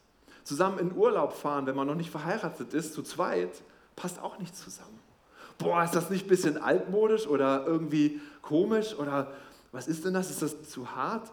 Zusammen 0.43 0.79
in 0.79 0.95
Urlaub 0.95 1.33
fahren, 1.33 1.67
wenn 1.67 1.77
man 1.77 1.87
noch 1.87 1.95
nicht 1.95 2.11
verheiratet 2.11 2.75
ist, 2.75 2.93
zu 2.93 3.03
zweit, 3.03 3.63
passt 3.97 4.21
auch 4.21 4.39
nicht 4.39 4.55
zusammen. 4.57 4.99
Boah, 5.59 5.85
ist 5.85 5.95
das 5.95 6.11
nicht 6.11 6.27
ein 6.27 6.29
bisschen 6.29 6.59
altmodisch 6.59 7.27
oder 7.27 7.65
irgendwie 7.67 8.21
komisch 8.43 8.95
oder 8.95 9.33
was 9.73 9.89
ist 9.89 10.05
denn 10.05 10.15
das? 10.15 10.31
Ist 10.31 10.43
das 10.43 10.69
zu 10.69 10.95
hart? 10.95 11.31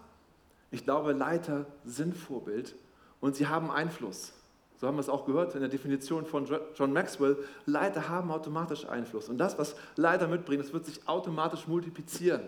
Ich 0.70 0.84
glaube, 0.84 1.12
Leiter 1.12 1.66
sind 1.84 2.16
Vorbild 2.16 2.76
und 3.20 3.36
sie 3.36 3.48
haben 3.48 3.70
Einfluss. 3.70 4.34
So 4.82 4.88
haben 4.88 4.96
wir 4.96 5.02
es 5.02 5.10
auch 5.10 5.28
gehört 5.28 5.54
in 5.54 5.60
der 5.60 5.70
Definition 5.70 6.26
von 6.26 6.48
John 6.74 6.92
Maxwell. 6.92 7.38
Leiter 7.68 8.10
haben 8.10 8.32
automatisch 8.32 8.84
Einfluss. 8.88 9.30
Und 9.30 9.38
das, 9.38 9.60
was 9.60 9.76
Leiter 9.96 10.28
mitbringen, 10.28 10.64
das 10.64 10.74
wird 10.74 10.88
sich 10.88 11.08
automatisch 11.08 11.68
multiplizieren 11.68 12.42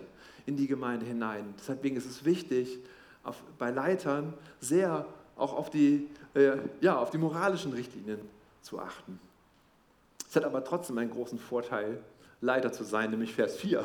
in 0.47 0.57
die 0.57 0.65
Gemeinde 0.65 1.05
hinein. 1.05 1.53
Deswegen 1.59 1.95
ist 1.95 2.07
es 2.07 2.25
wichtig, 2.25 2.79
auf, 3.23 3.35
bei 3.59 3.69
Leitern 3.69 4.33
sehr 4.59 5.05
auch 5.37 5.53
auf 5.53 5.69
die, 5.69 6.09
äh, 6.33 6.57
ja, 6.81 6.97
auf 6.97 7.11
die 7.11 7.19
moralischen 7.19 7.71
Richtlinien 7.71 8.21
zu 8.63 8.79
achten. 8.79 9.19
Es 10.27 10.35
hat 10.35 10.43
aber 10.43 10.63
trotzdem 10.63 10.97
einen 10.97 11.11
großen 11.11 11.37
Vorteil, 11.37 11.99
Leiter 12.41 12.71
zu 12.71 12.83
sein, 12.83 13.11
nämlich 13.11 13.35
Vers 13.35 13.57
4. 13.57 13.83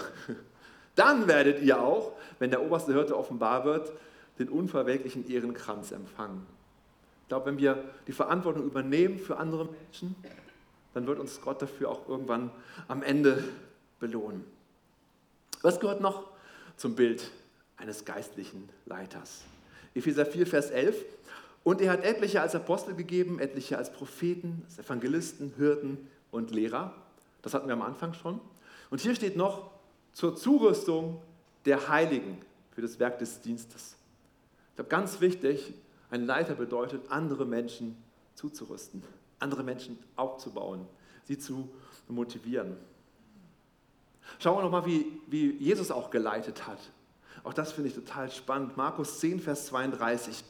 Dann 0.94 1.28
werdet 1.28 1.60
ihr 1.60 1.82
auch, 1.82 2.12
wenn 2.38 2.48
der 2.48 2.62
oberste 2.62 2.94
Hirte 2.94 3.14
offenbar 3.14 3.66
wird, 3.66 3.92
den 4.38 4.48
unverwelklichen 4.48 5.28
Ehrenkranz 5.28 5.92
empfangen. 5.92 6.57
Ich 7.28 7.30
glaube, 7.30 7.44
wenn 7.44 7.58
wir 7.58 7.84
die 8.06 8.12
Verantwortung 8.12 8.64
übernehmen 8.64 9.18
für 9.18 9.36
andere 9.36 9.66
Menschen, 9.66 10.16
dann 10.94 11.06
wird 11.06 11.18
uns 11.18 11.42
Gott 11.42 11.60
dafür 11.60 11.90
auch 11.90 12.08
irgendwann 12.08 12.50
am 12.88 13.02
Ende 13.02 13.44
belohnen. 14.00 14.46
Was 15.60 15.78
gehört 15.78 16.00
noch 16.00 16.30
zum 16.78 16.94
Bild 16.94 17.30
eines 17.76 18.06
geistlichen 18.06 18.70
Leiters? 18.86 19.42
Epheser 19.94 20.24
4, 20.24 20.46
Vers 20.46 20.70
11. 20.70 21.04
Und 21.64 21.82
er 21.82 21.92
hat 21.92 22.02
etliche 22.02 22.40
als 22.40 22.54
Apostel 22.54 22.94
gegeben, 22.94 23.40
etliche 23.40 23.76
als 23.76 23.92
Propheten, 23.92 24.62
als 24.64 24.78
Evangelisten, 24.78 25.52
Hirten 25.58 26.08
und 26.30 26.50
Lehrer. 26.50 26.94
Das 27.42 27.52
hatten 27.52 27.66
wir 27.68 27.74
am 27.74 27.82
Anfang 27.82 28.14
schon. 28.14 28.40
Und 28.88 29.02
hier 29.02 29.14
steht 29.14 29.36
noch 29.36 29.70
zur 30.14 30.34
Zurüstung 30.34 31.20
der 31.66 31.90
Heiligen 31.90 32.38
für 32.70 32.80
das 32.80 32.98
Werk 32.98 33.18
des 33.18 33.42
Dienstes. 33.42 33.96
Ich 34.70 34.76
glaube, 34.76 34.88
ganz 34.88 35.20
wichtig, 35.20 35.74
ein 36.10 36.26
Leiter 36.26 36.54
bedeutet, 36.54 37.10
andere 37.10 37.44
Menschen 37.44 37.96
zuzurüsten, 38.34 39.02
andere 39.38 39.62
Menschen 39.62 39.98
aufzubauen, 40.16 40.86
sie 41.24 41.38
zu 41.38 41.68
motivieren. 42.08 42.76
Schauen 44.38 44.58
wir 44.58 44.62
nochmal, 44.62 44.86
wie, 44.86 45.06
wie 45.26 45.52
Jesus 45.56 45.90
auch 45.90 46.10
geleitet 46.10 46.66
hat. 46.66 46.78
Auch 47.44 47.54
das 47.54 47.72
finde 47.72 47.88
ich 47.88 47.94
total 47.94 48.30
spannend. 48.30 48.76
Markus 48.76 49.20
10, 49.20 49.40
Vers 49.40 49.66
32. 49.66 50.44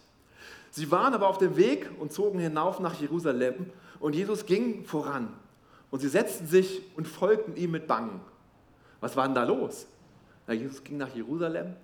Sie 0.71 0.91
waren 0.91 1.15
aber 1.15 1.29
auf 1.29 1.39
dem 1.39 1.57
Weg 1.57 1.91
und 1.99 2.13
zogen 2.13 2.39
hinauf 2.39 2.81
nach 2.81 3.01
Jerusalem 3.01 3.71
und 4.01 4.15
Jesus 4.15 4.47
ging 4.47 4.85
voran. 4.85 5.33
Und 5.91 6.01
sie 6.01 6.09
setzten 6.09 6.47
sich 6.47 6.83
und 6.97 7.09
folgten 7.09 7.57
ihm 7.57 7.71
mit 7.71 7.87
Bangen. 7.87 8.21
Was 9.01 9.17
war 9.17 9.27
denn 9.27 9.35
da 9.35 9.45
los? 9.45 9.87
Na, 10.47 10.55
Jesus 10.55 10.85
ging 10.85 10.99
nach 10.99 11.15
Jerusalem 11.15 11.75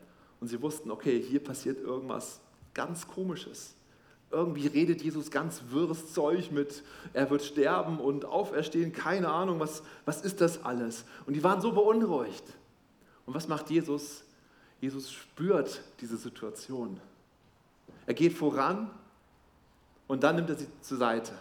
und 0.41 0.49
sie 0.49 0.61
wussten, 0.61 0.91
okay, 0.91 1.23
hier 1.23 1.43
passiert 1.43 1.79
irgendwas 1.79 2.41
ganz 2.75 3.07
Komisches. 3.07 3.75
Irgendwie 4.31 4.67
redet 4.67 5.03
Jesus 5.03 5.31
ganz 5.31 5.63
wirres 5.71 6.13
Zeug 6.13 6.51
mit, 6.51 6.83
er 7.13 7.31
wird 7.31 7.43
sterben 7.43 8.01
und 8.01 8.25
auferstehen, 8.25 8.93
keine 8.93 9.29
Ahnung, 9.29 9.61
was, 9.61 9.83
was 10.05 10.23
ist 10.23 10.41
das 10.41 10.65
alles? 10.65 11.05
Und 11.27 11.35
die 11.35 11.45
waren 11.45 11.61
so 11.61 11.73
beunruhigt. 11.73 12.45
Und 13.27 13.35
was 13.35 13.47
macht 13.47 13.71
Jesus? 13.71 14.25
Jesus 14.81 15.13
spürt 15.13 15.83
diese 16.01 16.17
Situation. 16.17 17.01
Er 18.07 18.15
geht 18.15 18.33
voran 18.35 18.91
und 20.07 20.25
dann 20.25 20.37
nimmt 20.37 20.51
er 20.51 20.57
sie 20.57 20.67
zur 20.81 20.99
Seite 20.99 21.33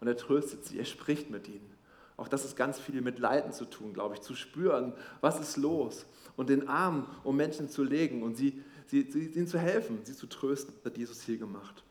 und 0.00 0.08
er 0.08 0.16
tröstet 0.16 0.64
sie, 0.64 0.78
er 0.78 0.84
spricht 0.84 1.30
mit 1.30 1.46
ihnen. 1.48 1.74
Auch 2.16 2.26
das 2.26 2.44
ist 2.44 2.56
ganz 2.56 2.80
viel 2.80 3.00
mit 3.00 3.20
Leiden 3.20 3.52
zu 3.52 3.64
tun, 3.64 3.92
glaube 3.92 4.14
ich, 4.14 4.22
zu 4.22 4.34
spüren, 4.34 4.92
was 5.20 5.38
ist 5.38 5.56
los 5.56 6.04
und 6.36 6.48
den 6.48 6.68
Arm 6.68 7.06
um 7.22 7.36
Menschen 7.36 7.68
zu 7.68 7.84
legen 7.84 8.22
und 8.22 8.36
sie, 8.36 8.62
sie, 8.88 9.06
sie, 9.10 9.26
ihnen 9.26 9.46
zu 9.46 9.58
helfen, 9.58 10.00
sie 10.04 10.14
zu 10.14 10.26
trösten, 10.26 10.74
hat 10.84 10.98
Jesus 10.98 11.22
hier 11.22 11.38
gemacht. 11.38 11.84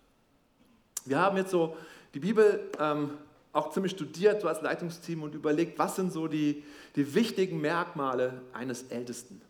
Wir 1.06 1.20
haben 1.20 1.38
jetzt 1.38 1.52
so 1.52 1.78
die 2.14 2.20
Bibel 2.20 2.70
ähm, 2.80 3.12
auch 3.54 3.72
ziemlich 3.72 3.94
studiert, 3.94 4.42
so 4.42 4.48
als 4.48 4.62
Leitungsteam 4.62 5.24
und 5.24 5.34
überlegt, 5.34 5.80
was 5.80 5.96
sind 5.96 6.12
so 6.12 6.28
die, 6.28 6.64
die 6.96 7.16
wichtigen 7.16 7.62
Merkmale 7.62 8.42
eines 8.54 8.84
Ältesten. 8.84 9.42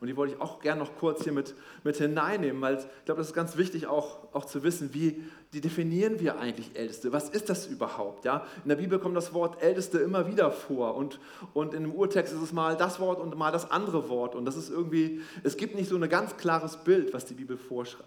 Und 0.00 0.08
die 0.08 0.16
wollte 0.16 0.34
ich 0.34 0.40
auch 0.40 0.60
gerne 0.60 0.80
noch 0.80 0.96
kurz 0.96 1.24
hier 1.24 1.32
mit, 1.32 1.54
mit 1.82 1.96
hineinnehmen, 1.96 2.60
weil 2.60 2.78
ich 2.78 3.04
glaube, 3.04 3.20
das 3.20 3.28
ist 3.28 3.34
ganz 3.34 3.56
wichtig 3.56 3.86
auch, 3.86 4.18
auch 4.32 4.44
zu 4.44 4.62
wissen, 4.62 4.92
wie 4.92 5.22
die 5.54 5.60
definieren 5.60 6.18
wir 6.18 6.38
eigentlich 6.40 6.74
Älteste? 6.74 7.12
Was 7.12 7.28
ist 7.28 7.48
das 7.48 7.66
überhaupt? 7.66 8.24
Ja? 8.24 8.44
In 8.64 8.68
der 8.68 8.76
Bibel 8.76 8.98
kommt 8.98 9.16
das 9.16 9.32
Wort 9.32 9.62
Älteste 9.62 9.98
immer 9.98 10.26
wieder 10.26 10.50
vor 10.50 10.96
und, 10.96 11.20
und 11.54 11.74
in 11.74 11.84
dem 11.84 11.92
Urtext 11.94 12.34
ist 12.34 12.42
es 12.42 12.52
mal 12.52 12.76
das 12.76 12.98
Wort 12.98 13.20
und 13.20 13.36
mal 13.36 13.52
das 13.52 13.70
andere 13.70 14.08
Wort. 14.08 14.34
Und 14.34 14.44
das 14.46 14.56
ist 14.56 14.68
irgendwie, 14.68 15.22
es 15.44 15.56
gibt 15.56 15.76
nicht 15.76 15.88
so 15.88 15.96
ein 15.96 16.08
ganz 16.08 16.36
klares 16.36 16.76
Bild, 16.78 17.14
was 17.14 17.24
die 17.24 17.34
Bibel 17.34 17.56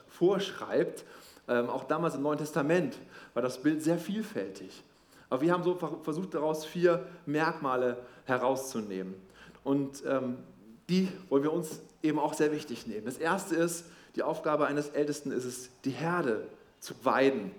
vorschreibt. 0.09 1.05
Ähm, 1.47 1.69
auch 1.69 1.85
damals 1.85 2.15
im 2.15 2.21
Neuen 2.21 2.37
Testament 2.37 2.97
war 3.33 3.41
das 3.41 3.61
Bild 3.61 3.81
sehr 3.81 3.97
vielfältig. 3.97 4.83
Aber 5.29 5.41
wir 5.41 5.53
haben 5.53 5.63
so 5.63 5.75
versucht, 6.03 6.33
daraus 6.33 6.65
vier 6.65 7.05
Merkmale 7.25 7.97
herauszunehmen. 8.25 9.15
Und 9.63 10.03
ähm, 10.05 10.37
die 10.89 11.09
wollen 11.29 11.43
wir 11.43 11.53
uns 11.53 11.79
eben 12.01 12.19
auch 12.19 12.33
sehr 12.33 12.51
wichtig 12.51 12.87
nehmen. 12.87 13.05
Das 13.05 13.17
erste 13.17 13.55
ist, 13.55 13.85
die 14.15 14.23
Aufgabe 14.23 14.67
eines 14.67 14.89
Ältesten 14.89 15.31
ist 15.31 15.45
es, 15.45 15.69
die 15.85 15.91
Herde 15.91 16.47
zu 16.79 16.93
weiden. 17.03 17.51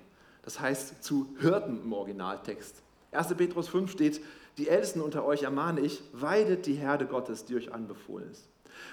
Das 0.42 0.60
heißt, 0.60 1.02
zu 1.04 1.28
Hirten 1.40 1.82
im 1.82 1.92
Originaltext. 1.92 2.74
1. 3.12 3.34
Petrus 3.34 3.68
5 3.68 3.90
steht, 3.90 4.20
die 4.56 4.68
Ältesten 4.68 5.00
unter 5.00 5.24
euch 5.24 5.44
ermahne 5.44 5.80
ich, 5.80 6.02
weidet 6.12 6.66
die 6.66 6.74
Herde 6.74 7.06
Gottes, 7.06 7.44
die 7.44 7.54
euch 7.54 7.72
anbefohlen 7.72 8.30
ist. 8.30 8.48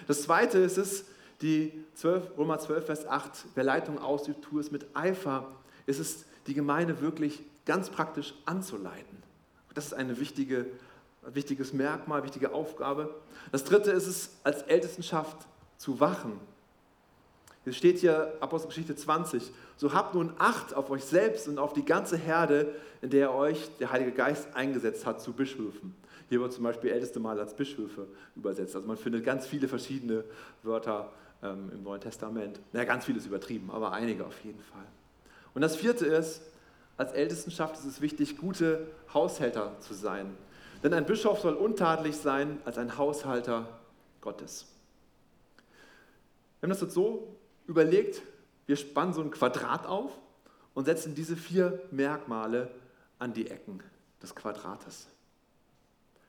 Das 0.08 0.24
zweite 0.24 0.60
ist 0.60 0.78
es, 0.78 1.06
die 1.42 1.72
12, 1.96 2.38
Römer 2.38 2.60
12, 2.60 2.86
Vers 2.86 3.08
8, 3.08 3.46
wer 3.56 3.64
Leitung 3.64 4.00
ausübt, 4.00 4.44
tue 4.44 4.62
es 4.62 4.72
mit 4.72 4.86
Eifer. 4.94 5.52
ist 5.86 6.00
Es 6.00 6.26
die 6.48 6.54
Gemeinde 6.54 7.02
wirklich 7.02 7.42
ganz 7.66 7.90
praktisch 7.90 8.34
anzuleiten. 8.46 9.24
Das 9.74 9.88
ist 9.88 9.94
ein 9.94 10.20
wichtige, 10.20 10.68
wichtiges 11.34 11.74
Merkmal, 11.74 12.24
wichtige 12.24 12.54
Aufgabe. 12.54 13.14
Das 13.52 13.64
dritte 13.64 13.92
ist 13.92 14.08
es, 14.08 14.30
als 14.44 14.64
Ältestenschaft 14.64 15.38
zu 15.78 16.00
wachen. 16.00 16.40
Es 17.66 17.76
steht 17.76 17.98
hier 17.98 18.34
Apostelgeschichte 18.42 18.96
20, 18.96 19.52
so 19.78 19.94
habt 19.94 20.14
nun 20.14 20.34
Acht 20.38 20.76
auf 20.76 20.92
euch 20.92 21.04
selbst 21.04 21.48
und 21.48 21.58
auf 21.58 21.74
die 21.74 21.84
ganze 21.84 22.16
Herde, 22.16 22.76
in 23.02 23.10
der 23.10 23.34
euch 23.34 23.70
der 23.80 23.92
Heilige 23.92 24.12
Geist 24.12 24.48
eingesetzt 24.54 25.06
hat 25.06 25.20
zu 25.20 25.34
Bischöfen. 25.34 25.96
Hier 26.30 26.40
wird 26.40 26.54
zum 26.54 26.64
Beispiel 26.64 26.92
älteste 26.92 27.20
Mal 27.20 27.40
als 27.40 27.56
Bischöfe 27.56 28.08
übersetzt. 28.36 28.76
Also 28.76 28.88
man 28.88 28.98
findet 28.98 29.24
ganz 29.26 29.48
viele 29.48 29.68
verschiedene 29.68 30.24
Wörter 30.64 31.12
ähm, 31.44 31.72
im 31.74 31.84
Neuen 31.84 32.02
Testament. 32.02 32.60
Naja, 32.72 32.86
ganz 32.86 33.06
vieles 33.06 33.26
übertrieben, 33.26 33.70
aber 33.72 33.92
einige 33.92 34.26
auf 34.26 34.40
jeden 34.44 34.62
Fall. 34.62 34.86
Und 35.54 35.62
das 35.62 35.76
vierte 35.76 36.06
ist, 36.06 36.42
als 36.98 37.12
Ältestenschaft 37.14 37.76
ist 37.76 37.86
es 37.86 38.02
wichtig, 38.02 38.38
gute 38.38 38.88
Haushälter 39.14 39.74
zu 39.80 39.94
sein. 39.94 40.36
Denn 40.86 40.94
ein 40.94 41.08
Bischof 41.08 41.40
soll 41.40 41.56
untadelig 41.56 42.16
sein 42.16 42.60
als 42.64 42.78
ein 42.78 42.96
Haushalter 42.96 43.68
Gottes. 44.22 44.68
Wir 46.60 46.68
haben 46.68 46.70
das 46.70 46.82
jetzt 46.82 46.94
so 46.94 47.36
überlegt, 47.66 48.22
wir 48.68 48.76
spannen 48.76 49.12
so 49.12 49.22
ein 49.22 49.32
Quadrat 49.32 49.88
auf 49.88 50.12
und 50.76 50.86
setzen 50.86 51.16
diese 51.16 51.36
vier 51.36 51.82
Merkmale 51.90 52.70
an 53.18 53.34
die 53.34 53.50
Ecken 53.50 53.82
des 54.22 54.36
Quadrates. 54.36 55.08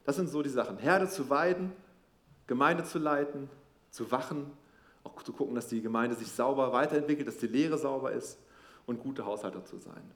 Das 0.05 0.17
sind 0.17 0.31
so 0.31 0.43
die 0.43 0.49
Sachen. 0.49 0.79
Herde 0.79 1.07
zu 1.07 1.29
weiden, 1.29 1.73
Gemeinde 2.47 2.85
zu 2.85 2.99
leiten, 2.99 3.51
zu 3.91 4.11
wachen, 4.11 4.51
auch 5.05 5.23
zu 5.23 5.35
gucken, 5.35 5.55
dass 5.55 5.69
die 5.69 5.83
Gemeinde 5.83 6.17
sich 6.17 6.33
sauber 6.33 6.73
weiterentwickelt, 6.73 7.29
dass 7.29 7.37
die 7.37 7.47
Lehre 7.47 7.77
sauber 7.77 8.13
ist 8.13 8.39
und 8.87 9.01
gute 9.01 9.27
Haushalter 9.27 9.67
zu 9.67 9.77
sein. 9.77 10.11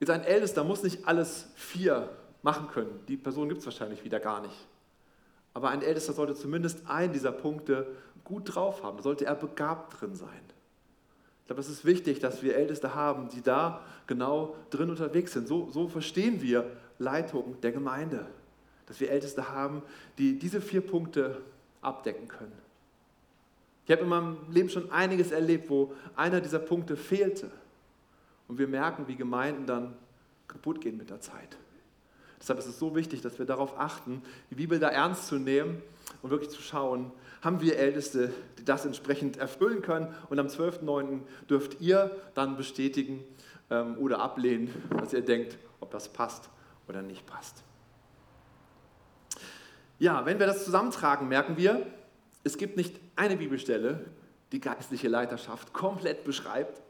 Jetzt 0.00 0.08
ein 0.08 0.24
Ältester 0.24 0.64
muss 0.64 0.82
nicht 0.82 1.06
alles 1.06 1.50
vier 1.56 2.08
machen 2.42 2.68
können. 2.68 3.00
Die 3.08 3.16
Person 3.16 3.48
gibt 3.48 3.60
es 3.60 3.66
wahrscheinlich 3.66 4.04
wieder 4.04 4.20
gar 4.20 4.40
nicht. 4.40 4.66
Aber 5.54 5.70
ein 5.70 5.82
Ältester 5.82 6.12
sollte 6.12 6.34
zumindest 6.34 6.88
einen 6.88 7.12
dieser 7.12 7.32
Punkte 7.32 7.86
gut 8.24 8.54
drauf 8.54 8.82
haben. 8.82 8.96
Da 8.96 9.02
sollte 9.02 9.26
er 9.26 9.34
begabt 9.34 10.00
drin 10.00 10.14
sein. 10.14 10.28
Ich 11.40 11.46
glaube, 11.46 11.60
es 11.60 11.68
ist 11.68 11.84
wichtig, 11.84 12.20
dass 12.20 12.42
wir 12.42 12.56
Älteste 12.56 12.94
haben, 12.94 13.28
die 13.28 13.42
da 13.42 13.82
genau 14.06 14.54
drin 14.70 14.90
unterwegs 14.90 15.32
sind. 15.32 15.48
So, 15.48 15.68
so 15.70 15.88
verstehen 15.88 16.40
wir 16.40 16.70
Leitung 16.98 17.60
der 17.60 17.72
Gemeinde. 17.72 18.26
Dass 18.86 19.00
wir 19.00 19.10
Älteste 19.10 19.50
haben, 19.50 19.82
die 20.18 20.38
diese 20.38 20.60
vier 20.60 20.80
Punkte 20.80 21.42
abdecken 21.80 22.28
können. 22.28 22.52
Ich 23.84 23.90
habe 23.90 24.02
in 24.02 24.08
meinem 24.08 24.36
Leben 24.50 24.68
schon 24.68 24.90
einiges 24.92 25.32
erlebt, 25.32 25.68
wo 25.68 25.92
einer 26.14 26.40
dieser 26.40 26.60
Punkte 26.60 26.96
fehlte. 26.96 27.50
Und 28.46 28.58
wir 28.58 28.68
merken, 28.68 29.08
wie 29.08 29.16
Gemeinden 29.16 29.66
dann 29.66 29.96
kaputt 30.46 30.80
gehen 30.80 30.96
mit 30.96 31.10
der 31.10 31.20
Zeit. 31.20 31.56
Deshalb 32.42 32.58
ist 32.58 32.66
es 32.66 32.80
so 32.80 32.96
wichtig, 32.96 33.22
dass 33.22 33.38
wir 33.38 33.46
darauf 33.46 33.78
achten, 33.78 34.20
die 34.50 34.56
Bibel 34.56 34.80
da 34.80 34.88
ernst 34.88 35.28
zu 35.28 35.36
nehmen 35.36 35.80
und 36.22 36.30
wirklich 36.30 36.50
zu 36.50 36.60
schauen, 36.60 37.12
haben 37.40 37.60
wir 37.60 37.78
Älteste, 37.78 38.34
die 38.58 38.64
das 38.64 38.84
entsprechend 38.84 39.36
erfüllen 39.36 39.80
können. 39.80 40.12
Und 40.28 40.40
am 40.40 40.48
12.09. 40.48 41.20
dürft 41.48 41.80
ihr 41.80 42.10
dann 42.34 42.56
bestätigen 42.56 43.22
ähm, 43.70 43.96
oder 43.96 44.20
ablehnen, 44.20 44.74
was 44.90 45.12
ihr 45.12 45.22
denkt, 45.22 45.56
ob 45.78 45.92
das 45.92 46.08
passt 46.08 46.50
oder 46.88 47.00
nicht 47.00 47.24
passt. 47.26 47.62
Ja, 50.00 50.26
wenn 50.26 50.40
wir 50.40 50.46
das 50.46 50.64
zusammentragen, 50.64 51.28
merken 51.28 51.56
wir, 51.56 51.86
es 52.42 52.58
gibt 52.58 52.76
nicht 52.76 52.98
eine 53.14 53.36
Bibelstelle, 53.36 54.04
die 54.50 54.58
geistliche 54.58 55.06
Leiterschaft 55.06 55.72
komplett 55.72 56.24
beschreibt. 56.24 56.82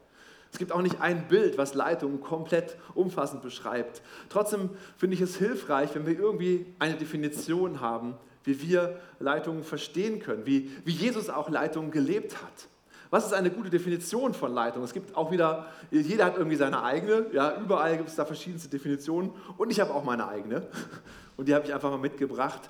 Es 0.53 0.59
gibt 0.59 0.71
auch 0.71 0.83
nicht 0.83 1.01
ein 1.01 1.27
Bild, 1.27 1.57
was 1.57 1.73
Leitung 1.73 2.21
komplett 2.21 2.77
umfassend 2.93 3.41
beschreibt. 3.41 4.03
Trotzdem 4.29 4.69
finde 4.97 5.15
ich 5.15 5.21
es 5.21 5.35
hilfreich, 5.35 5.89
wenn 5.95 6.05
wir 6.05 6.17
irgendwie 6.17 6.67
eine 6.77 6.93
Definition 6.93 7.81
haben, 7.81 8.13
wie 8.43 8.61
wir 8.61 8.99
Leitungen 9.19 9.63
verstehen 9.63 10.19
können, 10.19 10.45
wie, 10.45 10.69
wie 10.85 10.91
Jesus 10.91 11.31
auch 11.31 11.49
Leitungen 11.49 11.89
gelebt 11.89 12.35
hat. 12.43 12.67
Was 13.09 13.25
ist 13.25 13.33
eine 13.33 13.49
gute 13.49 13.71
Definition 13.71 14.35
von 14.35 14.53
Leitung? 14.53 14.83
Es 14.83 14.93
gibt 14.93 15.17
auch 15.17 15.31
wieder, 15.31 15.65
jeder 15.89 16.25
hat 16.25 16.37
irgendwie 16.37 16.55
seine 16.55 16.83
eigene, 16.83 17.25
ja, 17.33 17.59
überall 17.59 17.97
gibt 17.97 18.09
es 18.09 18.15
da 18.15 18.23
verschiedenste 18.23 18.69
Definitionen 18.69 19.31
und 19.57 19.71
ich 19.71 19.79
habe 19.79 19.91
auch 19.91 20.03
meine 20.03 20.27
eigene 20.27 20.67
und 21.37 21.47
die 21.47 21.55
habe 21.55 21.65
ich 21.65 21.73
einfach 21.73 21.89
mal 21.89 21.97
mitgebracht. 21.97 22.61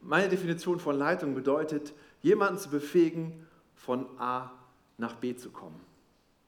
Meine 0.00 0.28
Definition 0.28 0.80
von 0.80 0.98
Leitung 0.98 1.36
bedeutet, 1.36 1.92
jemanden 2.22 2.58
zu 2.58 2.70
befähigen, 2.70 3.46
von 3.76 4.06
A 4.18 4.50
nach 4.98 5.14
B 5.14 5.36
zu 5.36 5.50
kommen. 5.50 5.89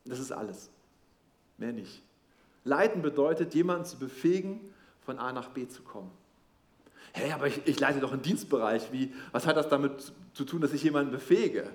Das 0.04 0.18
ist 0.18 0.32
alles. 0.32 0.70
Mehr 1.58 1.72
nicht. 1.72 2.02
Leiten 2.64 3.02
bedeutet, 3.02 3.54
jemanden 3.54 3.84
zu 3.84 3.98
befähigen, 3.98 4.60
von 5.04 5.18
A 5.18 5.32
nach 5.32 5.48
B 5.48 5.66
zu 5.68 5.82
kommen. 5.82 6.10
Hey, 7.12 7.32
aber 7.32 7.46
ich, 7.46 7.60
ich 7.66 7.78
leite 7.78 8.00
doch 8.00 8.12
einen 8.12 8.22
Dienstbereich. 8.22 8.92
Wie, 8.92 9.12
was 9.32 9.46
hat 9.46 9.56
das 9.56 9.68
damit 9.68 10.12
zu 10.32 10.44
tun, 10.44 10.60
dass 10.60 10.72
ich 10.72 10.82
jemanden 10.82 11.10
befähige? 11.10 11.68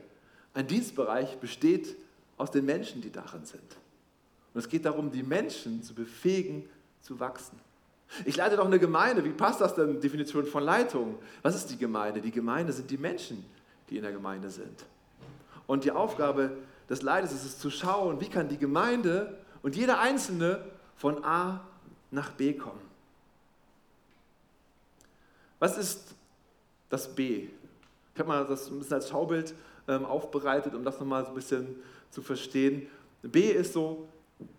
Ein 0.53 0.67
Dienstbereich 0.67 1.37
besteht 1.37 1.95
aus 2.37 2.51
den 2.51 2.65
Menschen, 2.65 3.01
die 3.01 3.11
darin 3.11 3.45
sind. 3.45 3.77
Und 4.53 4.59
es 4.59 4.69
geht 4.69 4.85
darum, 4.85 5.11
die 5.11 5.23
Menschen 5.23 5.83
zu 5.83 5.93
befähigen, 5.93 6.67
zu 7.01 7.19
wachsen. 7.19 7.59
Ich 8.25 8.37
leite 8.37 8.55
doch 8.55 8.65
eine 8.65 8.79
Gemeinde. 8.79 9.23
Wie 9.23 9.29
passt 9.29 9.61
das 9.61 9.75
denn, 9.75 9.99
Definition 9.99 10.45
von 10.45 10.63
Leitung? 10.63 11.19
Was 11.41 11.55
ist 11.55 11.67
die 11.67 11.77
Gemeinde? 11.77 12.21
Die 12.21 12.31
Gemeinde 12.31 12.71
sind 12.71 12.89
die 12.89 12.97
Menschen, 12.97 13.45
die 13.89 13.97
in 13.97 14.03
der 14.03 14.13
Gemeinde 14.13 14.49
sind. 14.49 14.85
Und 15.67 15.83
die 15.83 15.91
Aufgabe 15.91 16.57
des 16.89 17.01
Leiters 17.01 17.33
ist 17.33 17.45
es 17.45 17.59
zu 17.59 17.69
schauen, 17.69 18.21
wie 18.21 18.29
kann 18.29 18.47
die 18.47 18.57
Gemeinde 18.57 19.37
und 19.61 19.75
jeder 19.75 19.99
Einzelne 19.99 20.63
von 20.95 21.23
A 21.23 21.61
nach 22.11 22.31
B 22.31 22.53
kommen. 22.53 22.81
Was 25.59 25.77
ist 25.77 26.15
das 26.89 27.13
B? 27.13 27.49
Ich 28.13 28.19
habe 28.19 28.29
mal 28.29 28.45
das 28.45 28.69
ein 28.69 28.79
bisschen 28.79 28.95
als 28.95 29.09
Schaubild 29.09 29.53
ähm, 29.87 30.05
aufbereitet, 30.05 30.73
um 30.73 30.83
das 30.83 30.99
nochmal 30.99 31.23
so 31.23 31.29
ein 31.29 31.35
bisschen 31.35 31.75
zu 32.11 32.21
verstehen. 32.21 32.87
B 33.21 33.51
ist 33.51 33.73
so 33.73 34.07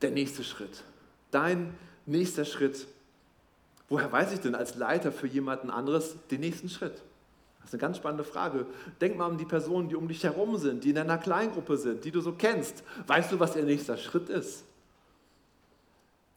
der 0.02 0.10
nächste 0.10 0.44
Schritt. 0.44 0.82
Dein 1.30 1.74
nächster 2.06 2.44
Schritt. 2.44 2.86
Woher 3.88 4.10
weiß 4.10 4.32
ich 4.32 4.40
denn 4.40 4.54
als 4.54 4.74
Leiter 4.74 5.12
für 5.12 5.26
jemanden 5.26 5.70
anderes 5.70 6.16
den 6.30 6.40
nächsten 6.40 6.68
Schritt? 6.68 7.02
Das 7.68 7.74
ist 7.74 7.82
eine 7.82 7.88
ganz 7.88 7.98
spannende 7.98 8.24
Frage. 8.24 8.64
Denk 8.98 9.18
mal 9.18 9.26
an 9.26 9.36
die 9.36 9.44
Personen, 9.44 9.90
die 9.90 9.94
um 9.94 10.08
dich 10.08 10.24
herum 10.24 10.56
sind, 10.56 10.84
die 10.84 10.88
in 10.88 10.96
einer 10.96 11.18
Kleingruppe 11.18 11.76
sind, 11.76 12.02
die 12.02 12.10
du 12.10 12.22
so 12.22 12.32
kennst. 12.32 12.82
Weißt 13.06 13.30
du, 13.30 13.38
was 13.40 13.56
ihr 13.56 13.62
nächster 13.62 13.98
Schritt 13.98 14.30
ist? 14.30 14.64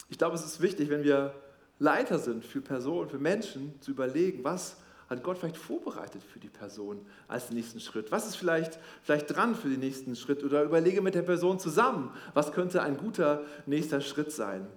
Ich 0.09 0.17
glaube, 0.17 0.35
es 0.35 0.43
ist 0.43 0.61
wichtig, 0.61 0.89
wenn 0.89 1.05
wir 1.05 1.33
Leiter 1.79 2.19
sind 2.19 2.43
für 2.43 2.59
Personen, 2.59 3.09
für 3.09 3.17
Menschen, 3.17 3.73
zu 3.79 3.91
überlegen, 3.91 4.43
was 4.43 4.75
hat 5.09 5.23
Gott 5.23 5.37
vielleicht 5.37 5.55
vorbereitet 5.55 6.21
für 6.21 6.39
die 6.39 6.49
Person 6.49 6.99
als 7.29 7.49
nächsten 7.49 7.79
Schritt? 7.79 8.11
Was 8.11 8.27
ist 8.27 8.35
vielleicht, 8.35 8.77
vielleicht 9.01 9.33
dran 9.33 9.55
für 9.55 9.69
den 9.69 9.79
nächsten 9.79 10.17
Schritt? 10.17 10.43
Oder 10.43 10.63
überlege 10.63 11.01
mit 11.01 11.15
der 11.15 11.21
Person 11.21 11.59
zusammen, 11.59 12.11
was 12.33 12.51
könnte 12.51 12.81
ein 12.81 12.97
guter 12.97 13.45
nächster 13.65 14.01
Schritt 14.01 14.33
sein? 14.33 14.67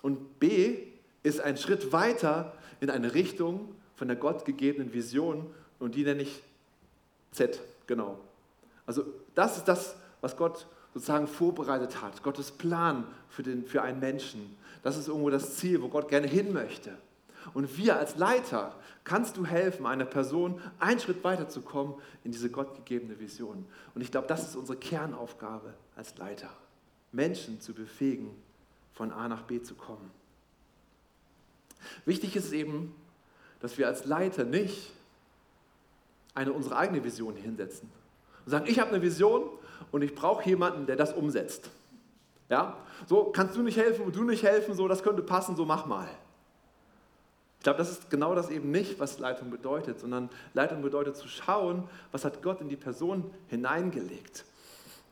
Und 0.00 0.38
B 0.38 0.76
ist 1.24 1.40
ein 1.40 1.56
Schritt 1.56 1.92
weiter 1.92 2.52
in 2.80 2.88
eine 2.88 3.14
Richtung 3.14 3.74
von 3.96 4.06
der 4.06 4.16
Gott 4.16 4.44
gegebenen 4.44 4.92
Vision 4.92 5.46
und 5.78 5.94
die 5.94 6.04
nenne 6.04 6.22
ich 6.22 6.42
Z, 7.32 7.60
genau. 7.86 8.18
Also 8.86 9.04
das 9.34 9.56
ist 9.56 9.68
das, 9.68 9.96
was 10.20 10.36
Gott 10.36 10.66
sozusagen 10.92 11.26
vorbereitet 11.26 12.00
hat, 12.00 12.22
Gottes 12.22 12.52
Plan 12.52 13.04
für, 13.28 13.42
den, 13.42 13.66
für 13.66 13.82
einen 13.82 13.98
Menschen. 13.98 14.56
Das 14.82 14.96
ist 14.96 15.08
irgendwo 15.08 15.30
das 15.30 15.56
Ziel, 15.56 15.82
wo 15.82 15.88
Gott 15.88 16.08
gerne 16.08 16.28
hin 16.28 16.52
möchte. 16.52 16.96
Und 17.52 17.76
wir 17.76 17.98
als 17.98 18.16
Leiter 18.16 18.74
kannst 19.02 19.36
du 19.36 19.44
helfen, 19.44 19.84
einer 19.84 20.06
Person 20.06 20.60
einen 20.78 21.00
Schritt 21.00 21.22
weiterzukommen 21.24 21.94
in 22.22 22.32
diese 22.32 22.50
gottgegebene 22.50 23.18
Vision. 23.20 23.66
Und 23.94 24.00
ich 24.00 24.10
glaube, 24.10 24.28
das 24.28 24.48
ist 24.48 24.56
unsere 24.56 24.78
Kernaufgabe 24.78 25.74
als 25.96 26.16
Leiter, 26.16 26.48
Menschen 27.12 27.60
zu 27.60 27.74
befähigen, 27.74 28.30
von 28.94 29.12
A 29.12 29.28
nach 29.28 29.42
B 29.42 29.60
zu 29.60 29.74
kommen. 29.74 30.10
Wichtig 32.06 32.36
ist 32.36 32.52
eben, 32.52 32.94
dass 33.60 33.76
wir 33.76 33.88
als 33.88 34.06
Leiter 34.06 34.44
nicht 34.44 34.92
eine 36.34 36.52
unsere 36.52 36.76
eigene 36.76 37.02
Vision 37.04 37.36
hinsetzen 37.36 37.90
und 38.44 38.50
sagen, 38.50 38.66
ich 38.68 38.78
habe 38.78 38.90
eine 38.90 39.02
Vision 39.02 39.44
und 39.90 40.02
ich 40.02 40.14
brauche 40.14 40.48
jemanden, 40.48 40.86
der 40.86 40.96
das 40.96 41.12
umsetzt. 41.12 41.70
Ja? 42.48 42.76
So, 43.06 43.24
kannst 43.26 43.56
du 43.56 43.62
nicht 43.62 43.76
helfen 43.76 44.04
und 44.04 44.16
du 44.16 44.24
nicht 44.24 44.42
helfen, 44.42 44.74
so, 44.74 44.88
das 44.88 45.02
könnte 45.02 45.22
passen, 45.22 45.56
so 45.56 45.64
mach 45.64 45.86
mal. 45.86 46.08
Ich 47.58 47.64
glaube, 47.64 47.78
das 47.78 47.90
ist 47.90 48.10
genau 48.10 48.34
das 48.34 48.50
eben 48.50 48.70
nicht, 48.70 49.00
was 49.00 49.18
Leitung 49.18 49.50
bedeutet, 49.50 49.98
sondern 49.98 50.28
Leitung 50.52 50.82
bedeutet 50.82 51.16
zu 51.16 51.28
schauen, 51.28 51.84
was 52.12 52.24
hat 52.24 52.42
Gott 52.42 52.60
in 52.60 52.68
die 52.68 52.76
Person 52.76 53.30
hineingelegt 53.48 54.44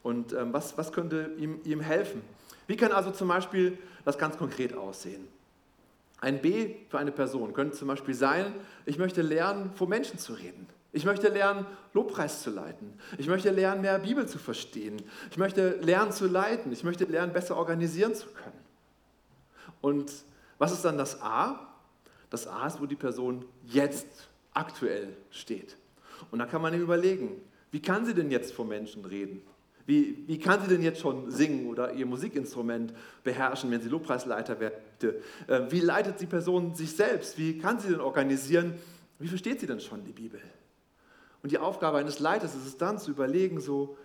und 0.02 0.34
ähm, 0.34 0.52
was, 0.52 0.76
was 0.76 0.92
könnte 0.92 1.30
ihm, 1.38 1.60
ihm 1.64 1.80
helfen. 1.80 2.20
Wie 2.66 2.76
kann 2.76 2.92
also 2.92 3.10
zum 3.10 3.28
Beispiel 3.28 3.78
das 4.04 4.18
ganz 4.18 4.36
konkret 4.36 4.76
aussehen? 4.76 5.26
Ein 6.20 6.42
B 6.42 6.74
für 6.88 6.98
eine 6.98 7.10
Person 7.10 7.54
könnte 7.54 7.76
zum 7.76 7.88
Beispiel 7.88 8.14
sein, 8.14 8.54
ich 8.84 8.98
möchte 8.98 9.22
lernen, 9.22 9.72
vor 9.74 9.88
Menschen 9.88 10.18
zu 10.18 10.34
reden. 10.34 10.68
Ich 10.92 11.06
möchte 11.06 11.28
lernen, 11.28 11.66
Lobpreis 11.94 12.42
zu 12.42 12.50
leiten. 12.50 12.92
Ich 13.16 13.26
möchte 13.26 13.50
lernen, 13.50 13.80
mehr 13.80 13.98
Bibel 13.98 14.28
zu 14.28 14.38
verstehen. 14.38 15.02
Ich 15.30 15.38
möchte 15.38 15.76
lernen 15.80 16.12
zu 16.12 16.26
leiten. 16.26 16.70
Ich 16.70 16.84
möchte 16.84 17.04
lernen, 17.04 17.32
besser 17.32 17.56
organisieren 17.56 18.14
zu 18.14 18.26
können. 18.28 18.60
Und 19.80 20.12
was 20.58 20.72
ist 20.72 20.84
dann 20.84 20.98
das 20.98 21.20
A? 21.22 21.68
Das 22.28 22.46
A 22.46 22.66
ist, 22.66 22.80
wo 22.80 22.86
die 22.86 22.96
Person 22.96 23.44
jetzt 23.64 24.06
aktuell 24.52 25.16
steht. 25.30 25.76
Und 26.30 26.38
da 26.38 26.46
kann 26.46 26.60
man 26.60 26.74
überlegen, 26.74 27.40
wie 27.70 27.80
kann 27.80 28.04
sie 28.04 28.14
denn 28.14 28.30
jetzt 28.30 28.52
vor 28.52 28.66
Menschen 28.66 29.04
reden? 29.06 29.42
Wie, 29.86 30.24
wie 30.28 30.38
kann 30.38 30.60
sie 30.62 30.68
denn 30.68 30.82
jetzt 30.82 31.00
schon 31.00 31.30
singen 31.30 31.66
oder 31.66 31.92
ihr 31.92 32.06
Musikinstrument 32.06 32.94
beherrschen, 33.24 33.70
wenn 33.70 33.80
sie 33.80 33.88
Lobpreisleiter 33.88 34.60
wird? 34.60 34.74
Äh, 35.02 35.70
wie 35.70 35.80
leitet 35.80 36.20
die 36.20 36.26
Person 36.26 36.74
sich 36.74 36.94
selbst? 36.94 37.36
Wie 37.38 37.58
kann 37.58 37.80
sie 37.80 37.88
denn 37.88 38.00
organisieren? 38.00 38.74
Wie 39.18 39.26
versteht 39.26 39.58
sie 39.58 39.66
denn 39.66 39.80
schon 39.80 40.04
die 40.04 40.12
Bibel? 40.12 40.40
Und 41.42 41.52
die 41.52 41.58
Aufgabe 41.58 41.98
eines 41.98 42.18
Leiters 42.18 42.54
ist 42.54 42.66
es 42.66 42.76
dann 42.76 42.98
zu 42.98 43.10
überlegen, 43.10 43.60
so 43.60 43.96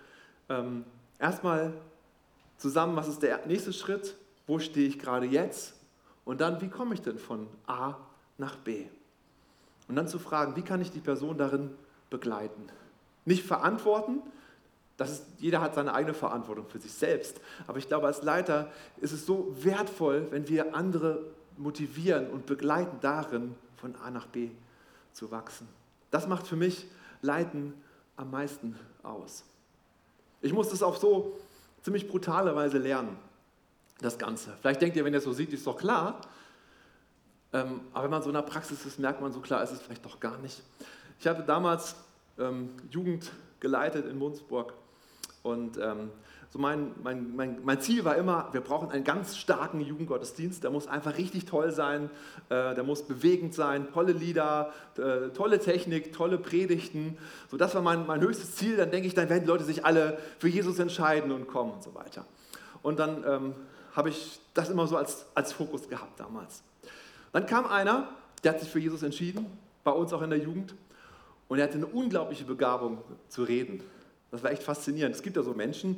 ähm, 0.50 0.86
erstmal 1.20 1.74
zusammen, 2.58 2.96
was 2.96 3.08
ist 3.08 3.22
der 3.22 3.46
nächste 3.46 3.74
Schritt, 3.74 4.16
wo 4.48 4.60
stehe 4.60 4.88
ich 4.88 4.98
gerade 4.98 5.26
jetzt 5.26 5.76
und 6.26 6.42
dann, 6.42 6.62
wie 6.62 6.70
komme 6.70 6.94
ich 6.94 7.02
denn 7.02 7.20
von 7.20 7.48
A 7.68 7.96
nach 8.38 8.56
B? 8.58 8.86
Und 9.88 9.96
dann 9.96 10.08
zu 10.08 10.20
fragen, 10.20 10.56
wie 10.56 10.64
kann 10.64 10.82
ich 10.82 10.92
die 10.92 11.00
Person 11.00 11.38
darin 11.38 11.72
begleiten? 12.10 12.68
Nicht 13.26 13.46
verantworten, 13.46 14.22
das 14.98 15.12
ist, 15.12 15.26
jeder 15.38 15.62
hat 15.62 15.76
seine 15.76 15.94
eigene 15.94 16.16
Verantwortung 16.16 16.68
für 16.68 16.80
sich 16.80 16.92
selbst. 16.92 17.40
Aber 17.68 17.78
ich 17.78 17.88
glaube, 17.88 18.08
als 18.08 18.24
Leiter 18.24 18.72
ist 19.00 19.12
es 19.12 19.26
so 19.28 19.56
wertvoll, 19.62 20.28
wenn 20.32 20.48
wir 20.50 20.76
andere 20.76 21.24
motivieren 21.56 22.28
und 22.28 22.48
begleiten 22.48 22.98
darin, 23.02 23.56
von 23.78 23.96
A 23.98 24.10
nach 24.10 24.26
B 24.26 24.50
zu 25.14 25.30
wachsen. 25.30 25.68
Das 26.10 26.28
macht 26.28 26.48
für 26.48 26.56
mich 26.56 26.88
Leiten 27.22 27.74
am 28.16 28.32
meisten 28.32 28.78
aus. 29.04 29.44
Ich 30.42 30.54
musste 30.54 30.76
es 30.76 30.84
auf 30.84 30.98
so 30.98 31.38
ziemlich 31.82 32.08
brutale 32.08 32.56
Weise 32.56 32.78
lernen, 32.78 33.18
das 34.00 34.18
Ganze. 34.18 34.54
Vielleicht 34.62 34.82
denkt 34.82 34.96
ihr, 34.98 35.06
wenn 35.06 35.14
ihr 35.14 35.20
es 35.20 35.24
so 35.24 35.34
sieht, 35.34 35.54
ist 35.54 35.66
doch 35.66 35.78
klar. 35.78 36.22
Ähm, 37.54 37.82
aber 37.94 38.04
wenn 38.04 38.12
man 38.12 38.22
so 38.22 38.30
in 38.30 38.36
der 38.36 38.42
Praxis 38.42 38.86
ist, 38.86 39.00
merkt 39.00 39.22
man 39.22 39.32
so 39.32 39.40
klar, 39.40 39.64
ist 39.64 39.72
es 39.72 39.82
vielleicht 39.82 40.06
doch 40.06 40.20
gar 40.20 40.38
nicht. 40.40 40.62
Ich 41.20 41.28
hatte 41.28 41.44
damals 41.44 41.96
ähm, 42.38 42.70
Jugend 42.92 43.32
geleitet 43.60 44.06
in 44.06 44.18
Munzburg 44.18 44.74
und 45.44 45.78
ähm, 45.78 46.12
so 46.50 46.60
mein, 46.60 46.92
mein, 47.04 47.36
mein, 47.36 47.58
mein, 47.64 47.82
Ziel 47.82 48.06
war 48.06 48.16
immer, 48.16 48.48
wir 48.54 48.62
brauchen 48.62 48.90
einen 48.90 49.04
ganz 49.04 49.38
starken 49.38 49.82
Jugendgottesdienst. 49.82 50.64
Der 50.64 50.72
muss 50.72 50.88
einfach 50.88 51.18
richtig 51.18 51.46
toll 51.46 51.72
sein, 51.72 52.10
äh, 52.50 52.74
der 52.74 52.84
muss 52.84 53.04
bewegend 53.04 53.54
sein, 53.54 53.88
tolle 53.92 54.14
Lieder, 54.14 54.72
äh, 54.98 55.30
tolle 55.36 55.60
Technik, 55.60 56.14
tolle 56.14 56.38
Predigten. 56.38 57.18
So, 57.52 57.58
das 57.58 57.76
war 57.76 57.82
mein, 57.82 58.08
mein 58.08 58.22
höchstes 58.22 58.56
Ziel. 58.56 58.78
Dann 58.78 58.92
denke 58.92 59.08
ich, 59.08 59.14
dann 59.14 59.30
werden 59.30 59.42
die 59.42 59.48
Leute 59.48 59.66
sich 59.66 59.86
alle 59.86 60.18
für 60.40 60.48
Jesus 60.48 60.80
entscheiden 60.80 61.32
und 61.32 61.48
kommen 61.48 61.72
und 61.72 61.84
so 61.84 61.94
weiter. 61.94 62.26
Und 62.82 63.00
dann 63.00 63.24
ähm, 63.28 63.54
habe 63.94 64.10
ich 64.10 64.40
das 64.54 64.70
immer 64.70 64.88
so 64.88 64.96
als, 64.96 65.26
als 65.36 65.52
Fokus 65.52 65.90
gehabt 65.90 66.20
damals. 66.20 66.64
Dann 67.34 67.46
kam 67.46 67.66
einer, 67.66 68.08
der 68.44 68.54
hat 68.54 68.62
sich 68.62 68.70
für 68.70 68.80
Jesus 68.80 69.04
entschieden, 69.04 69.46
bei 69.84 69.92
uns 69.92 70.14
auch 70.14 70.22
in 70.22 70.30
der 70.30 70.40
Jugend, 70.40 70.76
und 71.50 71.60
er 71.60 71.66
hatte 71.66 71.76
eine 71.76 71.86
unglaubliche 71.86 72.44
Begabung 72.44 73.00
zu 73.30 73.44
reden. 73.44 73.82
Das 74.32 74.44
war 74.44 74.52
echt 74.52 74.64
faszinierend. 74.64 75.16
Es 75.16 75.24
gibt 75.24 75.38
ja 75.38 75.44
so 75.44 75.54
Menschen, 75.54 75.98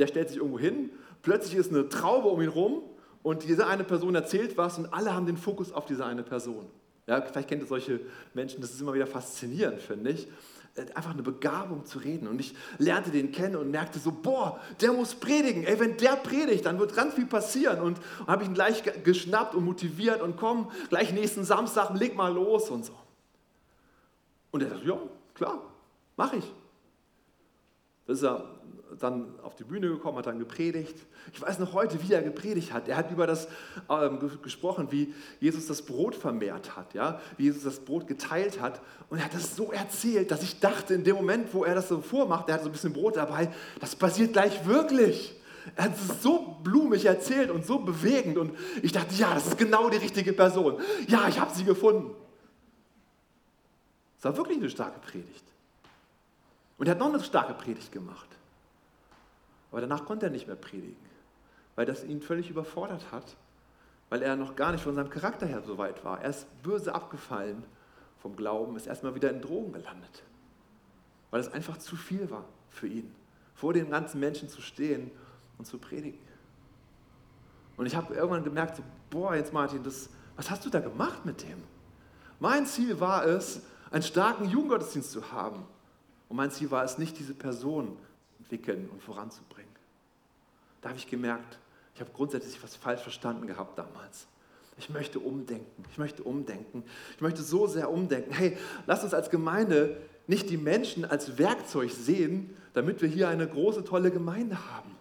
der 0.00 0.06
stellt 0.06 0.28
sich 0.28 0.38
irgendwo 0.38 0.58
hin, 0.58 0.90
plötzlich 1.22 1.54
ist 1.54 1.70
eine 1.70 1.88
Traube 1.88 2.28
um 2.28 2.40
ihn 2.40 2.48
rum 2.48 2.82
und 3.22 3.44
diese 3.44 3.66
eine 3.66 3.84
Person 3.84 4.14
erzählt 4.14 4.56
was 4.56 4.78
und 4.78 4.92
alle 4.92 5.14
haben 5.14 5.26
den 5.26 5.36
Fokus 5.36 5.72
auf 5.72 5.84
diese 5.84 6.04
eine 6.04 6.22
Person. 6.22 6.66
Ja, 7.06 7.20
vielleicht 7.20 7.48
kennt 7.48 7.62
ihr 7.62 7.68
solche 7.68 8.00
Menschen, 8.34 8.60
das 8.60 8.70
ist 8.70 8.80
immer 8.80 8.94
wieder 8.94 9.06
faszinierend, 9.06 9.80
finde 9.80 10.10
ich. 10.10 10.28
Äh, 10.76 10.82
einfach 10.94 11.10
eine 11.10 11.22
Begabung 11.22 11.84
zu 11.84 11.98
reden. 11.98 12.28
Und 12.28 12.40
ich 12.40 12.54
lernte 12.78 13.10
den 13.10 13.32
kennen 13.32 13.56
und 13.56 13.70
merkte 13.70 13.98
so, 13.98 14.12
boah, 14.12 14.60
der 14.80 14.92
muss 14.92 15.14
predigen. 15.14 15.64
Ey, 15.64 15.78
wenn 15.80 15.96
der 15.96 16.16
predigt, 16.16 16.64
dann 16.64 16.78
wird 16.78 16.94
ganz 16.94 17.14
viel 17.14 17.26
passieren. 17.26 17.80
Und, 17.80 17.98
und 18.20 18.26
habe 18.28 18.44
ich 18.44 18.48
ihn 18.48 18.54
gleich 18.54 18.82
geschnappt 19.02 19.54
und 19.54 19.64
motiviert 19.64 20.22
und 20.22 20.36
komm, 20.36 20.70
gleich 20.88 21.12
nächsten 21.12 21.44
Samstag, 21.44 21.90
leg 21.98 22.14
mal 22.14 22.32
los 22.32 22.70
und 22.70 22.84
so. 22.84 22.94
Und 24.52 24.62
er 24.62 24.70
sagt, 24.70 24.84
ja, 24.84 24.98
klar, 25.34 25.62
mache 26.16 26.36
ich. 26.36 26.54
Das 28.06 28.18
ist 28.18 28.24
er 28.24 28.59
dann 28.98 29.38
auf 29.42 29.54
die 29.54 29.64
Bühne 29.64 29.88
gekommen, 29.88 30.18
hat 30.18 30.26
dann 30.26 30.38
gepredigt. 30.38 30.96
Ich 31.32 31.40
weiß 31.40 31.58
noch 31.58 31.72
heute, 31.72 32.02
wie 32.02 32.12
er 32.12 32.22
gepredigt 32.22 32.72
hat. 32.72 32.88
Er 32.88 32.96
hat 32.96 33.10
über 33.10 33.26
das 33.26 33.48
ähm, 33.88 34.18
gesprochen, 34.42 34.88
wie 34.90 35.14
Jesus 35.40 35.66
das 35.66 35.82
Brot 35.82 36.14
vermehrt 36.14 36.76
hat, 36.76 36.94
ja? 36.94 37.20
wie 37.36 37.44
Jesus 37.44 37.62
das 37.62 37.80
Brot 37.80 38.06
geteilt 38.06 38.60
hat. 38.60 38.80
Und 39.08 39.18
er 39.18 39.24
hat 39.24 39.34
das 39.34 39.56
so 39.56 39.72
erzählt, 39.72 40.30
dass 40.30 40.42
ich 40.42 40.60
dachte, 40.60 40.94
in 40.94 41.04
dem 41.04 41.16
Moment, 41.16 41.52
wo 41.52 41.64
er 41.64 41.74
das 41.74 41.88
so 41.88 42.00
vormacht, 42.00 42.48
er 42.48 42.54
hat 42.54 42.62
so 42.62 42.68
ein 42.68 42.72
bisschen 42.72 42.92
Brot 42.92 43.16
dabei, 43.16 43.52
das 43.80 43.94
passiert 43.94 44.32
gleich 44.32 44.66
wirklich. 44.66 45.36
Er 45.76 45.84
hat 45.84 45.94
es 45.94 46.22
so 46.22 46.56
blumig 46.62 47.04
erzählt 47.04 47.50
und 47.50 47.66
so 47.66 47.78
bewegend. 47.78 48.38
Und 48.38 48.56
ich 48.82 48.92
dachte, 48.92 49.14
ja, 49.14 49.34
das 49.34 49.46
ist 49.46 49.58
genau 49.58 49.90
die 49.90 49.98
richtige 49.98 50.32
Person. 50.32 50.80
Ja, 51.06 51.28
ich 51.28 51.38
habe 51.38 51.54
sie 51.54 51.64
gefunden. 51.64 52.10
Es 54.18 54.24
war 54.24 54.36
wirklich 54.36 54.58
eine 54.58 54.70
starke 54.70 54.98
Predigt. 55.00 55.44
Und 56.78 56.86
er 56.86 56.92
hat 56.92 56.98
noch 56.98 57.12
eine 57.12 57.22
starke 57.22 57.54
Predigt 57.54 57.92
gemacht. 57.92 58.26
Aber 59.70 59.80
danach 59.80 60.04
konnte 60.04 60.26
er 60.26 60.32
nicht 60.32 60.46
mehr 60.46 60.56
predigen, 60.56 60.96
weil 61.76 61.86
das 61.86 62.04
ihn 62.04 62.20
völlig 62.20 62.50
überfordert 62.50 63.12
hat, 63.12 63.36
weil 64.08 64.22
er 64.22 64.36
noch 64.36 64.56
gar 64.56 64.72
nicht 64.72 64.82
von 64.82 64.94
seinem 64.94 65.10
Charakter 65.10 65.46
her 65.46 65.62
so 65.62 65.78
weit 65.78 66.04
war. 66.04 66.20
Er 66.20 66.30
ist 66.30 66.46
böse 66.62 66.94
abgefallen 66.94 67.62
vom 68.18 68.36
Glauben, 68.36 68.76
ist 68.76 68.86
erstmal 68.86 69.14
wieder 69.14 69.30
in 69.30 69.40
Drogen 69.40 69.72
gelandet, 69.72 70.22
weil 71.30 71.40
es 71.40 71.52
einfach 71.52 71.78
zu 71.78 71.96
viel 71.96 72.30
war 72.30 72.44
für 72.68 72.88
ihn, 72.88 73.14
vor 73.54 73.72
den 73.72 73.90
ganzen 73.90 74.20
Menschen 74.20 74.48
zu 74.48 74.60
stehen 74.60 75.10
und 75.58 75.64
zu 75.64 75.78
predigen. 75.78 76.18
Und 77.76 77.86
ich 77.86 77.96
habe 77.96 78.14
irgendwann 78.14 78.44
gemerkt, 78.44 78.76
so, 78.76 78.82
boah, 79.08 79.34
jetzt 79.34 79.52
Martin, 79.52 79.82
das, 79.82 80.10
was 80.36 80.50
hast 80.50 80.66
du 80.66 80.70
da 80.70 80.80
gemacht 80.80 81.24
mit 81.24 81.42
dem? 81.42 81.62
Mein 82.38 82.66
Ziel 82.66 83.00
war 83.00 83.24
es, 83.24 83.62
einen 83.90 84.02
starken 84.02 84.48
Jugendgottesdienst 84.48 85.10
zu 85.10 85.32
haben. 85.32 85.64
Und 86.28 86.36
mein 86.36 86.50
Ziel 86.50 86.70
war 86.70 86.84
es 86.84 86.98
nicht, 86.98 87.18
diese 87.18 87.34
Person 87.34 87.96
entwickeln 88.40 88.88
und 88.90 89.02
voranzubringen. 89.02 89.70
Da 90.80 90.88
habe 90.88 90.98
ich 90.98 91.08
gemerkt, 91.08 91.58
ich 91.94 92.00
habe 92.00 92.10
grundsätzlich 92.12 92.62
was 92.62 92.76
falsch 92.76 93.02
verstanden 93.02 93.46
gehabt 93.46 93.78
damals. 93.78 94.26
Ich 94.78 94.88
möchte 94.88 95.20
umdenken. 95.20 95.84
Ich 95.90 95.98
möchte 95.98 96.22
umdenken. 96.22 96.84
Ich 97.14 97.20
möchte 97.20 97.42
so 97.42 97.66
sehr 97.66 97.90
umdenken. 97.90 98.32
Hey, 98.32 98.56
lass 98.86 99.04
uns 99.04 99.12
als 99.12 99.28
Gemeinde 99.28 99.98
nicht 100.26 100.48
die 100.48 100.56
Menschen 100.56 101.04
als 101.04 101.36
Werkzeug 101.38 101.90
sehen, 101.90 102.56
damit 102.72 103.02
wir 103.02 103.08
hier 103.08 103.28
eine 103.28 103.46
große, 103.46 103.84
tolle 103.84 104.10
Gemeinde 104.10 104.56
haben, 104.70 104.96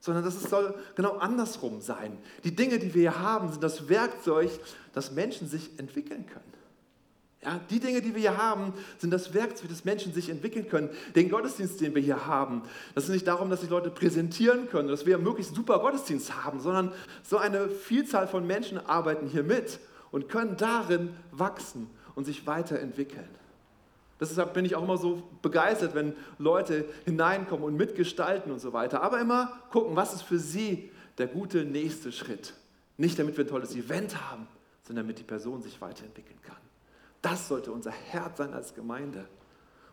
sondern 0.00 0.24
das 0.24 0.42
soll 0.42 0.74
genau 0.96 1.18
andersrum 1.18 1.80
sein. 1.80 2.18
Die 2.44 2.54
Dinge, 2.54 2.78
die 2.78 2.92
wir 2.92 3.12
hier 3.12 3.20
haben, 3.20 3.50
sind 3.50 3.62
das 3.62 3.88
Werkzeug, 3.88 4.50
dass 4.92 5.12
Menschen 5.12 5.48
sich 5.48 5.78
entwickeln 5.78 6.26
können. 6.26 6.52
Ja, 7.42 7.58
die 7.70 7.80
Dinge, 7.80 8.02
die 8.02 8.14
wir 8.14 8.20
hier 8.20 8.36
haben, 8.36 8.74
sind 8.98 9.10
das 9.10 9.32
Werkzeug, 9.32 9.70
das 9.70 9.86
Menschen 9.86 10.12
sich 10.12 10.28
entwickeln 10.28 10.68
können. 10.68 10.90
Den 11.14 11.30
Gottesdienst, 11.30 11.80
den 11.80 11.94
wir 11.94 12.02
hier 12.02 12.26
haben, 12.26 12.62
das 12.94 13.04
ist 13.04 13.10
nicht 13.10 13.26
darum, 13.26 13.48
dass 13.48 13.62
sich 13.62 13.70
Leute 13.70 13.90
präsentieren 13.90 14.68
können, 14.68 14.88
dass 14.88 15.06
wir 15.06 15.16
möglichst 15.16 15.54
super 15.54 15.78
Gottesdienst 15.78 16.44
haben, 16.44 16.60
sondern 16.60 16.92
so 17.22 17.38
eine 17.38 17.70
Vielzahl 17.70 18.28
von 18.28 18.46
Menschen 18.46 18.78
arbeiten 18.78 19.26
hier 19.26 19.42
mit 19.42 19.80
und 20.10 20.28
können 20.28 20.58
darin 20.58 21.14
wachsen 21.30 21.88
und 22.14 22.26
sich 22.26 22.46
weiterentwickeln. 22.46 23.28
Deshalb 24.20 24.52
bin 24.52 24.66
ich 24.66 24.76
auch 24.76 24.82
immer 24.82 24.98
so 24.98 25.22
begeistert, 25.40 25.94
wenn 25.94 26.12
Leute 26.38 26.84
hineinkommen 27.06 27.64
und 27.64 27.76
mitgestalten 27.76 28.52
und 28.52 28.58
so 28.58 28.74
weiter. 28.74 29.02
Aber 29.02 29.18
immer 29.18 29.58
gucken, 29.70 29.96
was 29.96 30.12
ist 30.12 30.22
für 30.22 30.38
sie 30.38 30.90
der 31.16 31.26
gute 31.26 31.64
nächste 31.64 32.12
Schritt. 32.12 32.52
Nicht 32.98 33.18
damit 33.18 33.38
wir 33.38 33.46
ein 33.46 33.48
tolles 33.48 33.74
Event 33.74 34.20
haben, 34.30 34.46
sondern 34.82 35.06
damit 35.06 35.18
die 35.18 35.24
Person 35.24 35.62
sich 35.62 35.80
weiterentwickeln 35.80 36.38
kann. 36.42 36.56
Das 37.22 37.48
sollte 37.48 37.72
unser 37.72 37.90
Herz 37.90 38.38
sein 38.38 38.54
als 38.54 38.74
Gemeinde. 38.74 39.28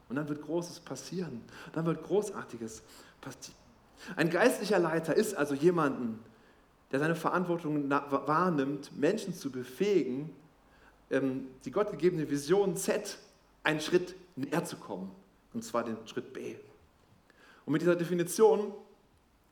Und 0.09 0.15
dann 0.15 0.29
wird 0.29 0.41
Großes 0.41 0.79
passieren. 0.79 1.41
Dann 1.73 1.85
wird 1.85 2.03
Großartiges 2.03 2.81
passieren. 3.19 3.57
Ein 4.15 4.29
geistlicher 4.29 4.79
Leiter 4.79 5.15
ist 5.15 5.35
also 5.35 5.53
jemanden, 5.53 6.23
der 6.91 6.99
seine 6.99 7.15
Verantwortung 7.15 7.89
wahrnimmt, 7.89 8.97
Menschen 8.97 9.33
zu 9.33 9.51
befähigen, 9.51 10.33
ähm, 11.09 11.47
die 11.65 11.71
gottgegebene 11.71 12.29
Vision 12.29 12.77
Z 12.77 13.17
einen 13.63 13.81
Schritt 13.81 14.15
näher 14.35 14.63
zu 14.63 14.77
kommen. 14.77 15.11
Und 15.53 15.63
zwar 15.63 15.83
den 15.83 15.97
Schritt 16.05 16.31
B. 16.33 16.55
Und 17.65 17.73
mit 17.73 17.81
dieser 17.81 17.95
Definition 17.95 18.73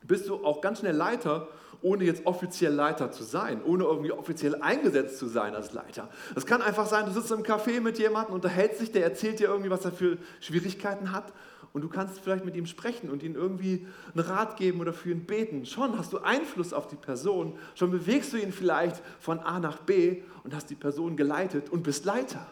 bist 0.08 0.30
du 0.30 0.46
auch 0.46 0.62
ganz 0.62 0.80
schnell 0.80 0.96
Leiter, 0.96 1.48
ohne 1.82 2.04
jetzt 2.04 2.26
offiziell 2.26 2.74
Leiter 2.74 3.12
zu 3.12 3.24
sein, 3.24 3.62
ohne 3.64 3.84
irgendwie 3.84 4.12
offiziell 4.12 4.56
eingesetzt 4.62 5.20
zu 5.20 5.28
sein 5.28 5.54
als 5.56 5.74
Leiter. 5.74 6.10
Es 6.36 6.46
kann 6.46 6.62
einfach 6.62 6.88
sein, 6.88 7.06
du 7.06 7.12
sitzt 7.12 7.32
im 7.32 7.44
Café 7.44 7.80
mit 7.82 8.00
jemandem, 8.00 8.34
unterhältst 8.34 8.82
dich, 8.82 8.92
der 8.92 9.04
erzählt 9.04 9.40
dir 9.40 9.50
irgendwie, 9.50 9.70
was 9.70 9.86
er 9.86 9.92
für 9.92 10.18
Schwierigkeiten 10.40 11.12
hat 11.12 11.32
und 11.74 11.82
du 11.82 11.90
kannst 11.90 12.20
vielleicht 12.20 12.46
mit 12.46 12.56
ihm 12.56 12.66
sprechen 12.66 13.10
und 13.10 13.22
ihm 13.22 13.36
irgendwie 13.36 13.86
einen 14.14 14.26
Rat 14.26 14.56
geben 14.56 14.80
oder 14.80 14.94
für 14.94 15.12
ihn 15.12 15.26
beten. 15.26 15.66
Schon 15.66 15.98
hast 15.98 16.14
du 16.14 16.20
Einfluss 16.20 16.72
auf 16.72 16.88
die 16.88 16.96
Person, 16.96 17.60
schon 17.76 17.92
bewegst 17.92 18.32
du 18.32 18.38
ihn 18.38 18.54
vielleicht 18.54 19.02
von 19.20 19.40
A 19.40 19.60
nach 19.60 19.80
B 19.80 20.24
und 20.46 20.56
hast 20.56 20.70
die 20.70 20.76
Person 20.76 21.18
geleitet 21.18 21.70
und 21.70 21.84
bist 21.84 22.06
Leiter. 22.06 22.48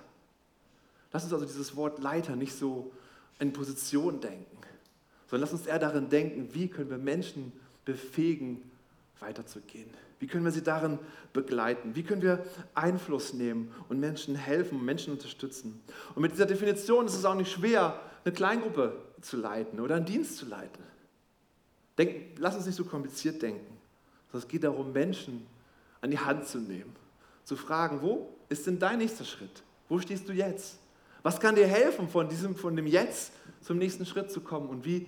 Lass 1.13 1.24
uns 1.24 1.32
also 1.32 1.46
dieses 1.46 1.76
Wort 1.78 2.00
Leiter 2.00 2.36
nicht 2.36 2.54
so 2.54 2.92
in 3.39 3.54
Position 3.54 4.20
denken, 4.20 4.53
sondern 5.34 5.50
lass 5.50 5.60
uns 5.60 5.65
eher 5.65 5.80
darin 5.80 6.10
denken, 6.10 6.50
wie 6.54 6.67
können 6.67 6.91
wir 6.91 7.00
Menschen 7.00 7.54
befähigen, 7.86 8.62
weiterzugehen. 9.19 9.89
Wie 10.19 10.28
können 10.28 10.46
wir 10.46 10.52
sie 10.52 10.62
darin 10.62 11.00
begleiten? 11.34 11.96
Wie 11.96 12.04
können 12.04 12.22
wir 12.22 12.46
Einfluss 12.76 13.34
nehmen 13.34 13.72
und 13.89 14.00
Menschen 14.00 14.36
helfen, 14.36 14.86
Menschen 14.86 15.12
unterstützen? 15.12 15.82
Und 16.13 16.22
mit 16.22 16.34
dieser 16.34 16.46
Definition 16.46 17.08
ist 17.08 17.15
es 17.15 17.26
auch 17.26 17.34
nicht 17.34 17.52
schwer, 17.52 18.00
eine 18.24 18.32
Kleingruppe 18.32 18.96
zu 19.22 19.38
leiten 19.38 19.80
oder 19.80 19.96
einen 19.96 20.06
Dienst 20.06 20.38
zu 20.38 20.46
leiten. 20.46 20.84
Denk, 21.98 22.38
lass 22.38 22.56
uns 22.56 22.67
nicht 22.67 22.76
so 22.76 22.86
kompliziert 22.86 23.41
denken, 23.41 23.76
sondern 24.32 24.46
es 24.46 24.48
geht 24.48 24.63
darum, 24.63 24.93
Menschen 24.93 25.48
an 26.02 26.12
die 26.12 26.19
Hand 26.19 26.46
zu 26.46 26.60
nehmen, 26.60 26.96
zu 27.43 27.56
fragen, 27.56 28.04
wo 28.04 28.30
ist 28.50 28.67
denn 28.67 28.78
dein 28.78 29.00
nächster 29.00 29.26
Schritt? 29.26 29.63
Wo 29.89 29.98
stehst 29.98 30.30
du 30.30 30.34
jetzt? 30.34 30.78
Was 31.24 31.39
kann 31.39 31.56
dir 31.56 31.65
helfen, 31.65 32.08
von, 32.08 32.30
diesem, 32.30 32.56
von 32.56 32.76
dem 32.76 32.86
Jetzt 32.86 33.32
zum 33.62 33.78
nächsten 33.80 34.06
Schritt 34.06 34.30
zu 34.30 34.41
kommen 34.41 34.69
und 34.69 34.86
wie 34.86 35.08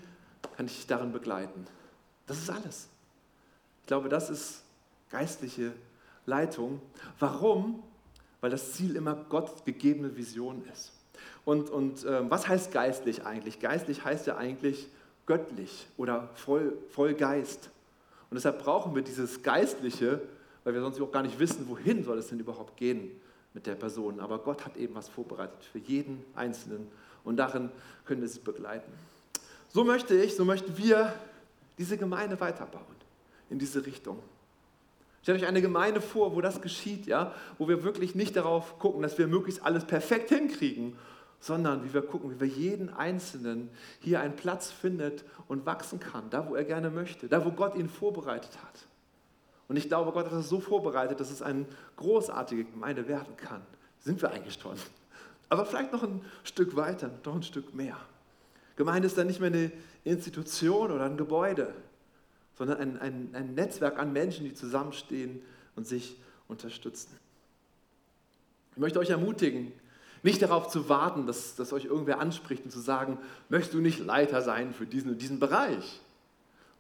kann 0.56 0.66
ich 0.66 0.76
dich 0.76 0.88
darin 0.88 1.12
begleiten? 1.12 1.66
Das 2.28 2.38
ist 2.38 2.50
alles. 2.50 2.88
Ich 3.82 3.88
glaube, 3.88 4.10
das 4.10 4.30
ist 4.30 4.64
geistliche 5.10 5.74
Leitung. 6.26 6.82
Warum? 7.20 7.84
Weil 8.42 8.50
das 8.50 8.74
Ziel 8.74 8.96
immer 8.96 9.16
Gott 9.30 9.66
gegebene 9.66 10.16
Vision 10.16 10.64
ist. 10.72 10.92
Und, 11.46 11.70
und 11.70 12.04
äh, 12.04 12.30
was 12.30 12.48
heißt 12.48 12.72
geistlich 12.72 13.26
eigentlich? 13.26 13.60
Geistlich 13.60 14.04
heißt 14.04 14.28
ja 14.28 14.38
eigentlich 14.38 14.90
göttlich 15.26 15.88
oder 15.98 16.30
voll, 16.34 16.78
voll 16.90 17.14
Geist. 17.14 17.70
Und 18.30 18.36
deshalb 18.36 18.60
brauchen 18.64 18.96
wir 18.96 19.02
dieses 19.02 19.44
Geistliche, 19.44 20.22
weil 20.64 20.74
wir 20.74 20.82
sonst 20.82 21.00
auch 21.00 21.12
gar 21.12 21.24
nicht 21.24 21.40
wissen, 21.40 21.68
wohin 21.70 22.04
soll 22.04 22.18
es 22.18 22.28
denn 22.28 22.40
überhaupt 22.40 22.76
gehen 22.78 23.12
mit 23.54 23.68
der 23.68 23.76
Person. 23.76 24.20
Aber 24.20 24.40
Gott 24.40 24.66
hat 24.66 24.78
eben 24.78 24.96
was 24.96 25.08
vorbereitet 25.08 25.64
für 25.64 25.80
jeden 25.80 26.24
Einzelnen 26.36 26.88
und 27.24 27.38
darin 27.38 27.70
können 28.06 28.22
wir 28.22 28.28
sie 28.28 28.40
begleiten. 28.40 28.92
So 29.76 29.84
möchte 29.84 30.16
ich, 30.16 30.38
so 30.38 30.46
möchten 30.46 30.78
wir 30.78 31.14
diese 31.78 31.98
Gemeinde 31.98 32.40
weiterbauen 32.40 32.96
in 33.50 33.60
diese 33.60 33.86
Richtung. 33.86 34.20
Stellt 35.22 35.42
euch 35.42 35.48
eine 35.50 35.62
Gemeinde 35.62 36.00
vor, 36.00 36.34
wo 36.34 36.40
das 36.40 36.62
geschieht, 36.62 37.08
ja, 37.08 37.36
wo 37.58 37.68
wir 37.68 37.84
wirklich 37.84 38.16
nicht 38.16 38.38
darauf 38.38 38.80
gucken, 38.80 39.02
dass 39.02 39.18
wir 39.18 39.28
möglichst 39.28 39.66
alles 39.66 39.84
perfekt 39.84 40.30
hinkriegen, 40.30 40.96
sondern 41.42 41.84
wie 41.84 41.94
wir 41.94 42.04
gucken, 42.04 42.32
wie 42.32 42.40
wir 42.40 42.48
jeden 42.48 42.90
Einzelnen 42.90 43.70
hier 44.00 44.22
einen 44.22 44.38
Platz 44.38 44.72
findet 44.72 45.26
und 45.50 45.66
wachsen 45.66 46.00
kann, 46.00 46.30
da 46.30 46.48
wo 46.48 46.56
er 46.56 46.64
gerne 46.64 46.90
möchte, 46.90 47.28
da 47.28 47.44
wo 47.44 47.52
Gott 47.52 47.76
ihn 47.76 47.90
vorbereitet 47.90 48.58
hat. 48.66 48.88
Und 49.68 49.76
ich 49.76 49.90
glaube, 49.90 50.14
Gott 50.14 50.28
hat 50.28 50.32
das 50.32 50.48
so 50.48 50.62
vorbereitet, 50.62 51.20
dass 51.20 51.32
es 51.32 51.42
eine 51.42 51.66
großartige 51.98 52.64
Gemeinde 52.64 53.10
werden 53.10 53.36
kann. 53.36 53.62
Sind 54.00 54.22
wir 54.22 54.32
eigentlich 54.32 54.54
schon. 54.54 54.78
Aber 55.50 55.66
vielleicht 55.66 55.92
noch 55.92 56.04
ein 56.04 56.24
Stück 56.46 56.78
weiter, 56.78 57.12
noch 57.26 57.36
ein 57.36 57.44
Stück 57.44 57.76
mehr. 57.76 57.98
Gemeinde 58.76 59.08
ist 59.08 59.18
dann 59.18 59.28
nicht 59.28 59.40
mehr 59.40 59.50
eine 59.50 59.72
Institution 60.04 60.92
oder 60.92 61.06
ein 61.06 61.18
Gebäude, 61.18 61.74
sondern 62.58 62.78
ein, 62.78 63.00
ein, 63.00 63.30
ein 63.34 63.54
Netzwerk 63.54 63.98
an 64.00 64.14
Menschen, 64.14 64.46
die 64.46 64.54
zusammenstehen 64.54 65.42
und 65.76 65.88
sich 65.88 66.18
unterstützen. 66.48 67.18
Ich 68.72 68.78
möchte 68.78 69.00
euch 69.00 69.10
ermutigen, 69.10 69.72
nicht 70.24 70.42
darauf 70.42 70.68
zu 70.68 70.90
warten, 70.90 71.28
dass, 71.28 71.56
dass 71.56 71.72
euch 71.72 71.86
irgendwer 71.86 72.20
anspricht 72.20 72.66
und 72.66 72.72
zu 72.72 72.80
sagen, 72.80 73.20
möchtest 73.48 73.74
du 73.74 73.80
nicht 73.80 74.00
Leiter 74.00 74.42
sein 74.42 74.74
für 74.74 74.86
diesen 74.86 75.12
und 75.12 75.22
diesen 75.22 75.40
Bereich, 75.40 76.02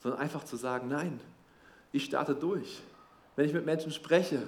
sondern 0.02 0.20
einfach 0.20 0.44
zu 0.44 0.58
sagen, 0.58 0.88
nein, 0.90 1.20
ich 1.92 2.06
starte 2.06 2.36
durch. 2.36 2.82
Wenn 3.36 3.46
ich 3.46 3.54
mit 3.54 3.66
Menschen 3.66 3.92
spreche, 3.92 4.42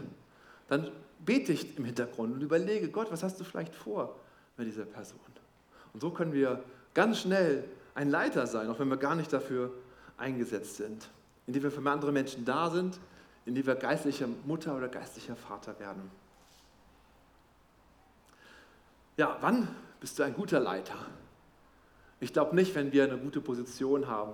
dann 0.68 0.90
bete 1.20 1.54
ich 1.54 1.78
im 1.78 1.86
Hintergrund 1.86 2.34
und 2.34 2.42
überlege, 2.42 2.90
Gott, 2.90 3.12
was 3.12 3.24
hast 3.24 3.40
du 3.40 3.44
vielleicht 3.44 3.74
vor 3.74 4.16
mit 4.58 4.68
dieser 4.68 4.86
Person? 4.86 5.20
Und 5.94 6.02
so 6.02 6.10
können 6.12 6.34
wir 6.34 6.64
ganz 6.98 7.20
schnell 7.20 7.64
ein 7.94 8.10
Leiter 8.10 8.48
sein, 8.48 8.72
auch 8.72 8.80
wenn 8.80 8.88
wir 8.88 8.98
gar 8.98 9.14
nicht 9.14 9.32
dafür 9.32 9.72
eingesetzt 10.18 10.78
sind, 10.78 11.08
indem 11.46 11.62
wir 11.62 11.70
für 11.70 11.88
andere 11.88 12.12
Menschen 12.12 12.44
da 12.44 12.72
sind, 12.72 12.98
indem 13.46 13.68
wir 13.68 13.76
geistliche 13.76 14.28
Mutter 14.46 14.76
oder 14.76 14.88
geistlicher 14.88 15.36
Vater 15.36 15.80
werden. 15.80 16.10
Ja, 19.16 19.38
wann 19.42 19.68
bist 20.00 20.18
du 20.18 20.24
ein 20.24 20.34
guter 20.34 20.60
Leiter? 20.60 20.96
Ich 22.20 22.34
glaube 22.34 22.56
nicht, 22.56 22.74
wenn 22.74 22.92
wir 22.92 23.04
eine 23.04 23.20
gute 23.20 23.42
Position 23.42 24.08
haben 24.08 24.34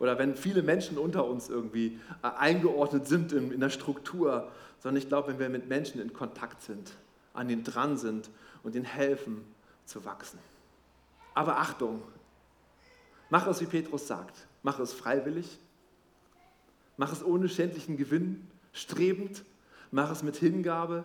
oder 0.00 0.18
wenn 0.18 0.34
viele 0.34 0.64
Menschen 0.64 0.98
unter 0.98 1.24
uns 1.24 1.48
irgendwie 1.48 2.00
äh, 2.24 2.26
eingeordnet 2.36 3.06
sind 3.06 3.30
in, 3.30 3.52
in 3.52 3.60
der 3.60 3.70
Struktur, 3.70 4.50
sondern 4.80 5.00
ich 5.00 5.08
glaube, 5.08 5.28
wenn 5.28 5.38
wir 5.38 5.48
mit 5.48 5.68
Menschen 5.68 6.00
in 6.00 6.12
Kontakt 6.12 6.60
sind, 6.60 6.90
an 7.34 7.48
ihnen 7.48 7.62
dran 7.62 7.96
sind 7.96 8.30
und 8.64 8.74
ihnen 8.74 8.84
helfen 8.84 9.44
zu 9.84 10.04
wachsen. 10.04 10.40
Aber 11.34 11.58
Achtung, 11.58 12.02
mach 13.28 13.46
es, 13.46 13.60
wie 13.60 13.66
Petrus 13.66 14.06
sagt, 14.06 14.46
mach 14.62 14.78
es 14.78 14.92
freiwillig, 14.92 15.58
mach 16.96 17.12
es 17.12 17.24
ohne 17.24 17.48
schändlichen 17.48 17.96
Gewinn, 17.96 18.48
strebend, 18.72 19.44
mach 19.90 20.10
es 20.10 20.22
mit 20.22 20.36
Hingabe, 20.36 21.04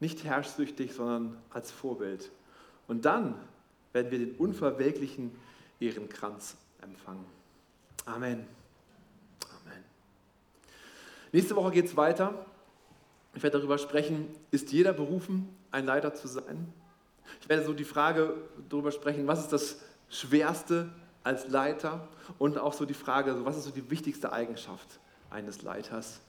nicht 0.00 0.24
herrschsüchtig, 0.24 0.92
sondern 0.92 1.38
als 1.50 1.70
Vorbild. 1.70 2.30
Und 2.88 3.04
dann 3.04 3.36
werden 3.92 4.10
wir 4.10 4.18
den 4.18 4.34
unverwelklichen 4.36 5.30
Ehrenkranz 5.78 6.56
empfangen. 6.80 7.24
Amen. 8.04 8.44
Amen. 9.60 9.84
Nächste 11.30 11.54
Woche 11.54 11.70
geht 11.70 11.86
es 11.86 11.96
weiter. 11.96 12.46
Ich 13.34 13.42
werde 13.42 13.58
darüber 13.58 13.78
sprechen, 13.78 14.28
ist 14.50 14.72
jeder 14.72 14.92
berufen, 14.92 15.48
ein 15.70 15.86
Leiter 15.86 16.14
zu 16.14 16.26
sein? 16.26 16.72
Ich 17.40 17.48
werde 17.48 17.64
so 17.64 17.72
die 17.72 17.84
Frage 17.84 18.34
darüber 18.68 18.92
sprechen, 18.92 19.26
was 19.26 19.40
ist 19.40 19.52
das 19.52 19.80
Schwerste 20.08 20.88
als 21.24 21.48
Leiter? 21.48 22.08
Und 22.38 22.58
auch 22.58 22.72
so 22.72 22.84
die 22.84 22.94
Frage, 22.94 23.44
was 23.44 23.56
ist 23.56 23.64
so 23.64 23.70
die 23.70 23.90
wichtigste 23.90 24.32
Eigenschaft 24.32 25.00
eines 25.30 25.62
Leiters? 25.62 26.20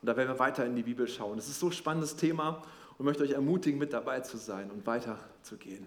Und 0.00 0.06
da 0.06 0.16
werden 0.16 0.28
wir 0.28 0.38
weiter 0.38 0.64
in 0.64 0.76
die 0.76 0.82
Bibel 0.82 1.08
schauen. 1.08 1.38
Es 1.38 1.48
ist 1.48 1.60
so 1.60 1.66
ein 1.66 1.72
spannendes 1.72 2.16
Thema 2.16 2.62
und 2.98 3.04
möchte 3.04 3.22
euch 3.22 3.32
ermutigen, 3.32 3.78
mit 3.78 3.92
dabei 3.92 4.20
zu 4.20 4.36
sein 4.36 4.70
und 4.70 4.86
weiterzugehen. 4.86 5.86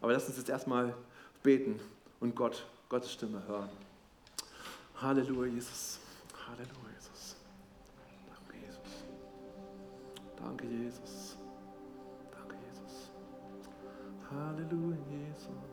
Aber 0.00 0.12
lasst 0.12 0.28
uns 0.28 0.38
jetzt 0.38 0.50
erstmal 0.50 0.94
beten 1.42 1.80
und 2.20 2.34
Gott, 2.34 2.66
Gottes 2.88 3.12
Stimme 3.12 3.42
hören. 3.46 3.68
Halleluja, 4.96 5.52
Jesus. 5.52 5.98
Halleluja, 6.46 6.90
Jesus. 6.96 7.36
Danke, 8.28 8.66
Jesus. 8.66 9.04
Danke, 10.36 10.66
Jesus. 10.66 11.39
Danke, 14.30 14.64
Jesus. 14.64 14.70
Halleluja, 14.70 14.98
Jesus. 15.10 15.69